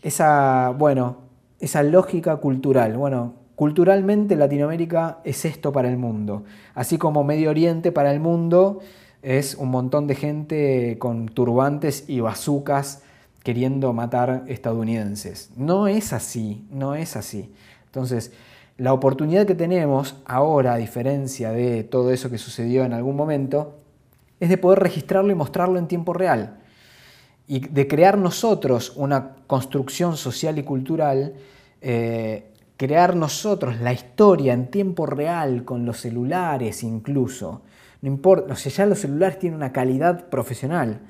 esa, 0.00 0.70
bueno, 0.70 1.27
esa 1.60 1.82
lógica 1.82 2.36
cultural. 2.36 2.96
Bueno, 2.96 3.34
culturalmente 3.54 4.36
Latinoamérica 4.36 5.18
es 5.24 5.44
esto 5.44 5.72
para 5.72 5.88
el 5.88 5.96
mundo. 5.96 6.44
Así 6.74 6.98
como 6.98 7.24
Medio 7.24 7.50
Oriente 7.50 7.92
para 7.92 8.12
el 8.12 8.20
mundo 8.20 8.80
es 9.22 9.54
un 9.56 9.70
montón 9.70 10.06
de 10.06 10.14
gente 10.14 10.96
con 10.98 11.26
turbantes 11.26 12.04
y 12.08 12.20
bazucas 12.20 13.02
queriendo 13.42 13.92
matar 13.92 14.44
estadounidenses. 14.46 15.50
No 15.56 15.88
es 15.88 16.12
así, 16.12 16.66
no 16.70 16.94
es 16.94 17.16
así. 17.16 17.52
Entonces, 17.86 18.32
la 18.76 18.92
oportunidad 18.92 19.46
que 19.46 19.54
tenemos 19.54 20.16
ahora, 20.24 20.74
a 20.74 20.76
diferencia 20.76 21.50
de 21.50 21.82
todo 21.82 22.12
eso 22.12 22.30
que 22.30 22.38
sucedió 22.38 22.84
en 22.84 22.92
algún 22.92 23.16
momento, 23.16 23.78
es 24.38 24.48
de 24.50 24.58
poder 24.58 24.78
registrarlo 24.78 25.32
y 25.32 25.34
mostrarlo 25.34 25.78
en 25.78 25.88
tiempo 25.88 26.12
real. 26.12 26.58
Y 27.48 27.60
de 27.60 27.88
crear 27.88 28.16
nosotros 28.16 28.92
una 28.94 29.34
construcción 29.46 30.16
social 30.16 30.58
y 30.58 30.62
cultural, 30.62 31.34
eh, 31.80 32.52
crear 32.76 33.16
nosotros 33.16 33.80
la 33.80 33.92
historia 33.92 34.52
en 34.52 34.70
tiempo 34.70 35.06
real, 35.06 35.64
con 35.64 35.84
los 35.84 35.98
celulares 35.98 36.84
incluso, 36.84 37.62
no 38.00 38.08
importa, 38.08 38.52
o 38.52 38.56
sea, 38.56 38.70
ya 38.70 38.86
los 38.86 39.00
celulares 39.00 39.38
tienen 39.38 39.56
una 39.56 39.72
calidad 39.72 40.28
profesional. 40.28 41.00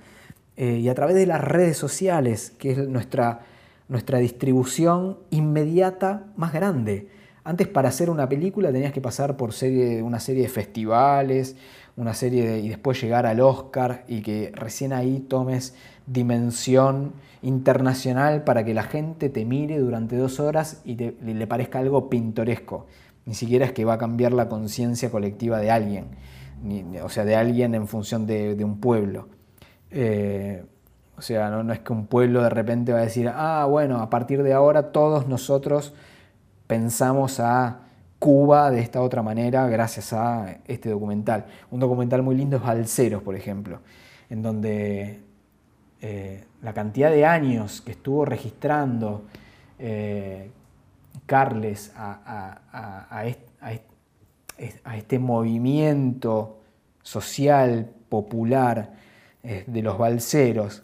Eh, 0.57 0.79
y 0.79 0.89
a 0.89 0.95
través 0.95 1.15
de 1.15 1.27
las 1.27 1.41
redes 1.41 1.77
sociales, 1.77 2.53
que 2.59 2.73
es 2.73 2.89
nuestra, 2.89 3.41
nuestra 3.89 4.19
distribución 4.19 5.19
inmediata 5.31 6.25
más 6.37 6.53
grande. 6.53 7.09
Antes 7.49 7.67
para 7.67 7.89
hacer 7.89 8.11
una 8.11 8.29
película 8.29 8.71
tenías 8.71 8.93
que 8.93 9.01
pasar 9.01 9.39
por 9.39 9.55
serie, 9.55 10.03
una 10.03 10.21
serie 10.21 10.43
de 10.43 10.51
festivales, 10.51 11.57
una 11.97 12.13
serie 12.13 12.59
y 12.59 12.69
después 12.69 13.01
llegar 13.01 13.25
al 13.25 13.41
Oscar 13.41 14.05
y 14.07 14.21
que 14.21 14.53
recién 14.55 14.93
ahí 14.93 15.21
tomes 15.21 15.75
dimensión 16.07 17.15
internacional 17.41 18.45
para 18.45 18.67
que 18.67 18.75
la 18.75 18.83
gente 18.83 19.31
te 19.31 19.47
mire 19.47 19.79
durante 19.79 20.15
dos 20.17 20.41
horas 20.41 20.83
y 20.85 20.97
le 20.97 21.47
parezca 21.47 21.79
algo 21.79 22.11
pintoresco. 22.11 22.85
Ni 23.25 23.33
siquiera 23.33 23.65
es 23.65 23.73
que 23.73 23.87
va 23.87 23.95
a 23.95 23.99
cambiar 23.99 24.35
la 24.35 24.51
conciencia 24.51 25.11
colectiva 25.11 25.59
de 25.59 25.71
alguien 25.71 26.05
o 27.03 27.09
sea, 27.09 27.25
de 27.25 27.35
alguien 27.35 27.75
en 27.75 27.87
función 27.87 28.27
de, 28.27 28.63
un 28.63 28.79
pueblo. 28.79 29.29
Eh, 29.91 30.65
o 31.17 31.23
sea, 31.23 31.49
no, 31.49 31.73
es 31.73 31.79
que 31.79 31.95
un 31.95 32.09
pueblo 32.09 32.43
de 32.43 32.51
repente 32.51 32.93
va 32.93 32.99
a 32.99 33.03
decir, 33.03 33.31
ah, 33.35 33.67
bueno, 33.69 34.03
a 34.03 34.11
partir 34.11 34.43
de 34.43 34.53
ahora 34.53 34.93
todos 34.93 35.27
nosotros 35.29 35.95
pensamos 36.69 37.41
a 37.41 37.81
Cuba 38.21 38.71
de 38.71 38.81
esta 38.81 39.03
otra 39.03 39.23
manera 39.23 39.67
gracias 39.67 40.13
a 40.13 40.59
este 40.67 40.91
documental. 40.91 41.47
Un 41.73 41.81
documental 41.81 42.23
muy 42.23 42.37
lindo 42.37 42.57
es 42.59 42.63
Balseros, 42.63 43.23
por 43.23 43.35
ejemplo, 43.35 43.81
en 44.31 44.43
donde 44.43 45.21
eh, 46.01 46.45
la 46.63 46.73
cantidad 46.73 47.11
de 47.11 47.27
años 47.27 47.81
que 47.81 47.91
estuvo 47.93 48.25
registrando 48.25 49.25
eh, 49.81 50.53
Carles 51.27 51.93
a 51.97 52.55
este 54.95 55.19
movimiento 55.19 56.59
social, 57.03 57.91
popular 58.09 58.93
eh, 59.43 59.65
de 59.67 59.83
los 59.83 59.97
balseros, 59.97 60.83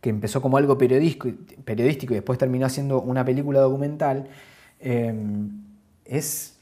que 0.00 0.10
empezó 0.10 0.42
como 0.42 0.56
algo 0.56 0.76
periodístico, 0.76 1.28
periodístico 1.64 2.14
y 2.14 2.16
después 2.16 2.38
terminó 2.38 2.68
siendo 2.68 3.00
una 3.00 3.24
película 3.24 3.60
documental, 3.60 4.26
em, 4.82 5.62
es, 6.04 6.56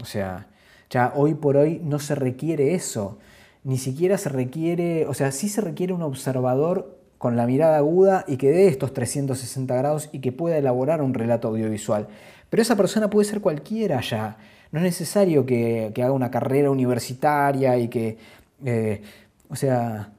o 0.00 0.04
sea, 0.04 0.48
ya 0.90 1.12
hoy 1.14 1.34
por 1.34 1.56
hoy 1.56 1.80
no 1.82 1.98
se 1.98 2.14
requiere 2.14 2.74
eso, 2.74 3.18
ni 3.64 3.78
siquiera 3.78 4.18
se 4.18 4.28
requiere, 4.28 5.06
o 5.06 5.14
sea, 5.14 5.32
sí 5.32 5.48
se 5.48 5.60
requiere 5.60 5.92
un 5.92 6.02
observador 6.02 6.98
con 7.18 7.36
la 7.36 7.46
mirada 7.46 7.76
aguda 7.76 8.24
y 8.26 8.38
que 8.38 8.50
dé 8.50 8.66
estos 8.68 8.94
360 8.94 9.74
grados 9.76 10.08
y 10.12 10.20
que 10.20 10.32
pueda 10.32 10.56
elaborar 10.56 11.02
un 11.02 11.12
relato 11.12 11.48
audiovisual. 11.48 12.08
Pero 12.48 12.62
esa 12.62 12.76
persona 12.76 13.10
puede 13.10 13.28
ser 13.28 13.40
cualquiera 13.40 14.00
ya. 14.00 14.38
No 14.72 14.78
es 14.80 14.84
necesario 14.84 15.44
que, 15.44 15.92
haga 15.96 16.12
una 16.12 16.30
carrera 16.30 16.70
universitaria 16.70 17.76
y 17.76 17.88
que, 17.88 18.16
eh, 18.64 19.02
o 19.48 19.56
sea, 19.56 20.12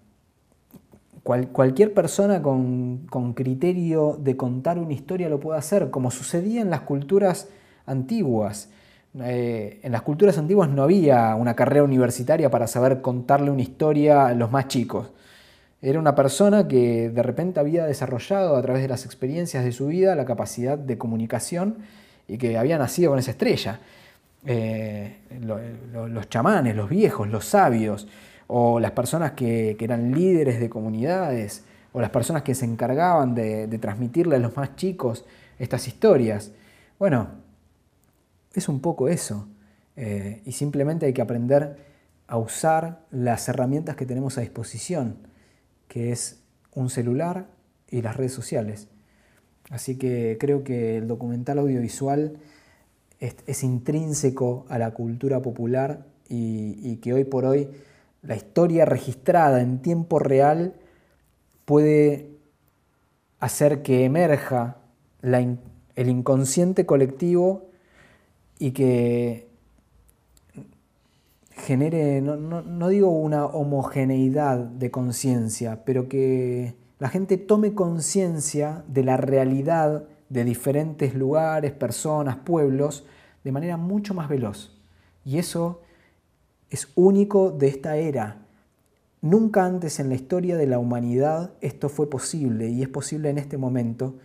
cualquier 1.23 1.93
persona 1.93 2.41
con, 2.41 3.33
criterio 3.35 4.17
de 4.19 4.35
contar 4.35 4.79
una 4.79 4.93
historia 4.93 5.29
lo 5.29 5.39
puede 5.39 5.59
hacer, 5.59 5.91
como 5.91 6.11
sucedía 6.11 6.61
en 6.61 6.69
las 6.69 6.81
culturas 6.81 7.47
antiguas. 7.85 8.69
Eh, 9.19 9.79
en 9.83 9.91
las 9.91 10.01
culturas 10.01 10.37
antiguas 10.37 10.69
no 10.69 10.83
había 10.83 11.35
una 11.35 11.53
carrera 11.53 11.83
universitaria 11.83 12.49
para 12.49 12.65
saber 12.67 13.01
contarle 13.01 13.51
una 13.51 13.61
historia 13.61 14.27
a 14.27 14.33
los 14.33 14.51
más 14.51 14.67
chicos. 14.67 15.11
Era 15.81 15.99
una 15.99 16.15
persona 16.15 16.67
que 16.67 17.09
de 17.09 17.23
repente 17.23 17.59
había 17.59 17.85
desarrollado 17.85 18.55
a 18.55 18.61
través 18.61 18.81
de 18.81 18.87
las 18.87 19.05
experiencias 19.05 19.63
de 19.63 19.71
su 19.71 19.87
vida 19.87 20.15
la 20.15 20.25
capacidad 20.25 20.77
de 20.77 20.97
comunicación 20.97 21.77
y 22.27 22.37
que 22.37 22.57
había 22.57 22.77
nacido 22.77 23.11
con 23.11 23.19
esa 23.19 23.31
estrella. 23.31 23.79
Eh, 24.45 25.17
los 25.41 26.29
chamanes, 26.29 26.75
los 26.75 26.89
viejos, 26.89 27.27
los 27.27 27.45
sabios, 27.45 28.07
o 28.53 28.81
las 28.81 28.91
personas 28.91 29.31
que, 29.31 29.77
eran 29.79 30.11
líderes 30.11 30.59
de 30.59 30.69
comunidades, 30.69 31.63
o 31.93 32.01
las 32.01 32.09
personas 32.09 32.43
que 32.43 32.53
se 32.53 32.65
encargaban 32.65 33.33
de, 33.33 33.65
transmitirle 33.79 34.35
a 34.35 34.39
los 34.39 34.57
más 34.57 34.75
chicos 34.75 35.23
estas 35.57 35.87
historias. 35.87 36.51
Bueno, 36.99 37.29
es 38.53 38.67
un 38.67 38.81
poco 38.81 39.07
eso. 39.07 39.47
Eh, 39.95 40.41
y 40.45 40.51
simplemente 40.51 41.05
hay 41.05 41.13
que 41.13 41.21
aprender 41.21 41.77
a 42.27 42.37
usar 42.37 43.05
las 43.09 43.47
herramientas 43.47 43.95
que 43.95 44.05
tenemos 44.05 44.37
a 44.37 44.41
disposición, 44.41 45.15
que 45.87 46.11
es 46.11 46.43
un 46.73 46.89
celular 46.89 47.47
y 47.89 48.01
las 48.01 48.17
redes 48.17 48.33
sociales. 48.33 48.89
Así 49.69 49.97
que 49.97 50.35
creo 50.41 50.65
que 50.65 50.97
el 50.97 51.07
documental 51.07 51.57
audiovisual 51.59 52.33
es, 53.21 53.63
intrínseco 53.63 54.65
a 54.67 54.77
la 54.77 54.91
cultura 54.91 55.41
popular 55.41 56.05
y, 56.27 56.97
que 56.97 57.13
hoy 57.13 57.23
por 57.23 57.45
hoy 57.45 57.69
la 58.21 58.35
historia 58.35 58.85
registrada 58.85 59.61
en 59.61 59.81
tiempo 59.81 60.19
real 60.19 60.75
puede 61.65 62.29
hacer 63.39 63.81
que 63.81 64.05
emerja 64.05 64.77
el 65.23 66.09
inconsciente 66.09 66.85
colectivo 66.85 67.69
y 68.59 68.71
que 68.71 69.49
genere, 71.53 72.21
no, 72.21 72.35
no, 72.35 72.87
digo 72.89 73.09
una 73.09 73.45
homogeneidad 73.45 74.57
de 74.57 74.91
conciencia, 74.91 75.83
pero 75.85 76.07
que 76.07 76.75
la 76.99 77.09
gente 77.09 77.37
tome 77.37 77.73
conciencia 77.73 78.83
de 78.87 79.03
la 79.03 79.17
realidad 79.17 80.03
de 80.29 80.43
diferentes 80.43 81.13
lugares, 81.13 81.71
personas, 81.71 82.37
pueblos, 82.37 83.05
de 83.43 83.51
manera 83.51 83.77
mucho 83.77 84.13
más 84.13 84.29
veloz. 84.29 84.77
Y 85.25 85.37
eso 85.37 85.81
es 86.71 86.87
único 86.95 87.51
de 87.51 87.67
esta 87.67 87.97
era. 87.97 88.47
Nunca 89.21 89.65
antes 89.65 89.99
en 89.99 90.09
la 90.09 90.15
historia 90.15 90.57
de 90.57 90.65
la 90.65 90.79
humanidad 90.79 91.51
esto 91.61 91.89
fue 91.89 92.09
posible 92.09 92.69
y 92.69 92.81
es 92.81 92.87
posible 92.87 93.29
en 93.29 93.37
este 93.37 93.57
momento. 93.57 94.15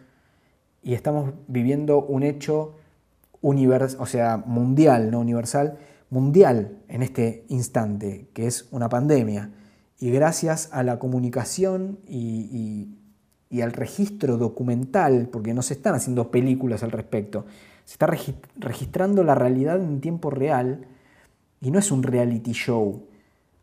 Y 0.83 0.95
estamos 0.95 1.35
viviendo 1.49 2.03
un 2.03 2.23
hecho 2.23 2.77
universal, 3.43 4.01
o 4.01 4.07
sea, 4.07 4.37
mundial, 4.39 5.11
no 5.11 5.21
universal, 5.21 5.77
mundial 6.09 6.79
en 6.89 7.03
este 7.03 7.45
instante, 7.49 8.29
que 8.33 8.47
es 8.47 8.69
una 8.71 8.89
pandemia. 8.89 9.51
Y 9.99 10.11
gracias 10.11 10.71
a 10.73 10.85
la 10.85 10.99
comunicación 11.01 11.99
y, 12.07 12.97
y 13.51 13.61
al 13.61 13.73
registro 13.73 14.37
documental, 14.37 15.29
porque 15.33 15.53
no 15.53 15.63
se 15.63 15.75
están 15.75 15.97
haciendo 15.97 16.31
películas 16.31 16.85
al 16.85 16.93
respecto, 16.93 17.45
se 17.85 17.95
está 17.95 18.07
registrando 18.07 19.25
la 19.25 19.35
realidad 19.35 19.81
en 19.81 20.01
tiempo 20.01 20.31
real 20.31 20.87
y 21.61 21.71
no 21.71 21.79
es 21.79 21.91
un 21.91 22.03
reality 22.03 22.53
show. 22.53 23.07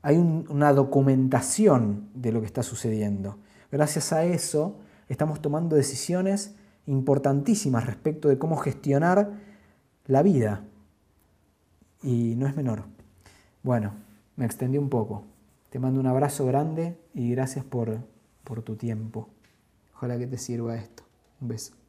Hay 0.02 0.18
una 0.18 0.74
documentación 0.74 2.10
de 2.14 2.32
lo 2.32 2.42
que 2.42 2.48
está 2.48 2.64
sucediendo. 2.64 3.38
Gracias 3.72 4.12
a 4.14 4.26
eso 4.26 4.80
estamos 5.08 5.42
tomando 5.42 5.76
decisiones 5.76 6.56
importantísimas 6.86 7.86
respecto 7.86 8.28
de 8.30 8.38
cómo 8.38 8.58
gestionar 8.58 9.32
la 10.06 10.22
vida. 10.22 10.66
Y 12.02 12.36
no 12.36 12.48
es 12.48 12.56
menor. 12.56 12.84
Bueno, 13.62 13.94
me 14.36 14.46
extendí 14.46 14.78
un 14.78 14.90
poco. 14.90 15.24
Te 15.70 15.80
mando 15.80 16.00
un 16.00 16.08
abrazo 16.08 16.46
grande 16.46 16.98
y 17.14 17.32
gracias 17.32 17.64
por, 17.64 18.00
por 18.44 18.62
tu 18.62 18.76
tiempo. 18.76 19.30
Ojalá 19.96 20.18
que 20.18 20.28
te 20.28 20.38
sirva 20.38 20.76
esto. 20.76 21.04
Un 21.40 21.48
beso. 21.48 21.83